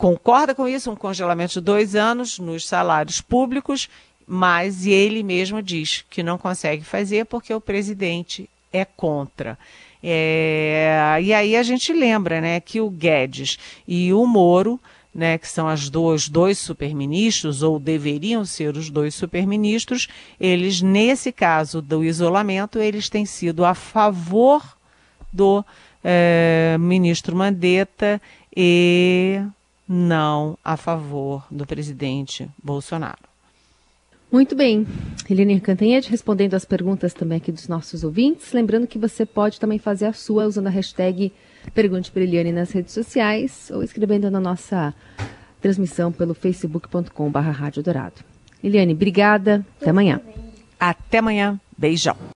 concorda 0.00 0.54
com 0.54 0.66
isso, 0.66 0.90
um 0.90 0.96
congelamento 0.96 1.52
de 1.52 1.60
dois 1.60 1.94
anos 1.94 2.38
nos 2.38 2.66
salários 2.66 3.20
públicos, 3.20 3.86
mas 4.26 4.86
ele 4.86 5.22
mesmo 5.22 5.60
diz 5.60 6.06
que 6.08 6.22
não 6.22 6.38
consegue 6.38 6.82
fazer 6.82 7.26
porque 7.26 7.52
o 7.52 7.60
presidente 7.60 8.48
é 8.72 8.82
contra. 8.82 9.58
É, 10.02 11.18
e 11.22 11.34
aí 11.34 11.54
a 11.54 11.62
gente 11.62 11.92
lembra 11.92 12.40
né, 12.40 12.60
que 12.60 12.80
o 12.80 12.88
Guedes 12.88 13.58
e 13.86 14.10
o 14.14 14.26
Moro, 14.26 14.80
né, 15.14 15.36
que 15.36 15.46
são 15.46 15.68
as 15.68 15.90
dois, 15.90 16.30
dois 16.30 16.56
superministros, 16.56 17.62
ou 17.62 17.78
deveriam 17.78 18.42
ser 18.46 18.78
os 18.78 18.88
dois 18.88 19.14
superministros, 19.14 20.08
eles, 20.40 20.80
nesse 20.80 21.30
caso 21.30 21.82
do 21.82 22.02
isolamento, 22.02 22.78
eles 22.78 23.10
têm 23.10 23.26
sido 23.26 23.66
a 23.66 23.74
favor 23.74 24.62
do 25.30 25.62
é, 26.02 26.78
ministro 26.80 27.36
Mandetta 27.36 28.18
e 28.56 29.42
não 29.92 30.56
a 30.64 30.76
favor 30.76 31.44
do 31.50 31.66
presidente 31.66 32.48
Bolsonaro. 32.62 33.28
Muito 34.30 34.54
bem. 34.54 34.86
Helene 35.28 35.60
Cantanhede 35.60 36.08
respondendo 36.08 36.54
as 36.54 36.64
perguntas 36.64 37.12
também 37.12 37.38
aqui 37.38 37.50
dos 37.50 37.66
nossos 37.66 38.04
ouvintes. 38.04 38.52
Lembrando 38.52 38.86
que 38.86 38.96
você 38.96 39.26
pode 39.26 39.58
também 39.58 39.80
fazer 39.80 40.06
a 40.06 40.12
sua 40.12 40.46
usando 40.46 40.68
a 40.68 40.70
hashtag 40.70 41.32
Pergunte 41.74 42.10
para 42.10 42.22
Eliane 42.22 42.52
nas 42.52 42.70
redes 42.70 42.94
sociais 42.94 43.70
ou 43.74 43.82
escrevendo 43.82 44.30
na 44.30 44.40
nossa 44.40 44.94
transmissão 45.60 46.12
pelo 46.12 46.34
facebook.com.br. 46.34 47.10
Eliane, 48.62 48.92
obrigada. 48.92 49.66
Até 49.80 49.90
amanhã. 49.90 50.20
Até 50.78 51.18
amanhã. 51.18 51.60
Beijão. 51.76 52.16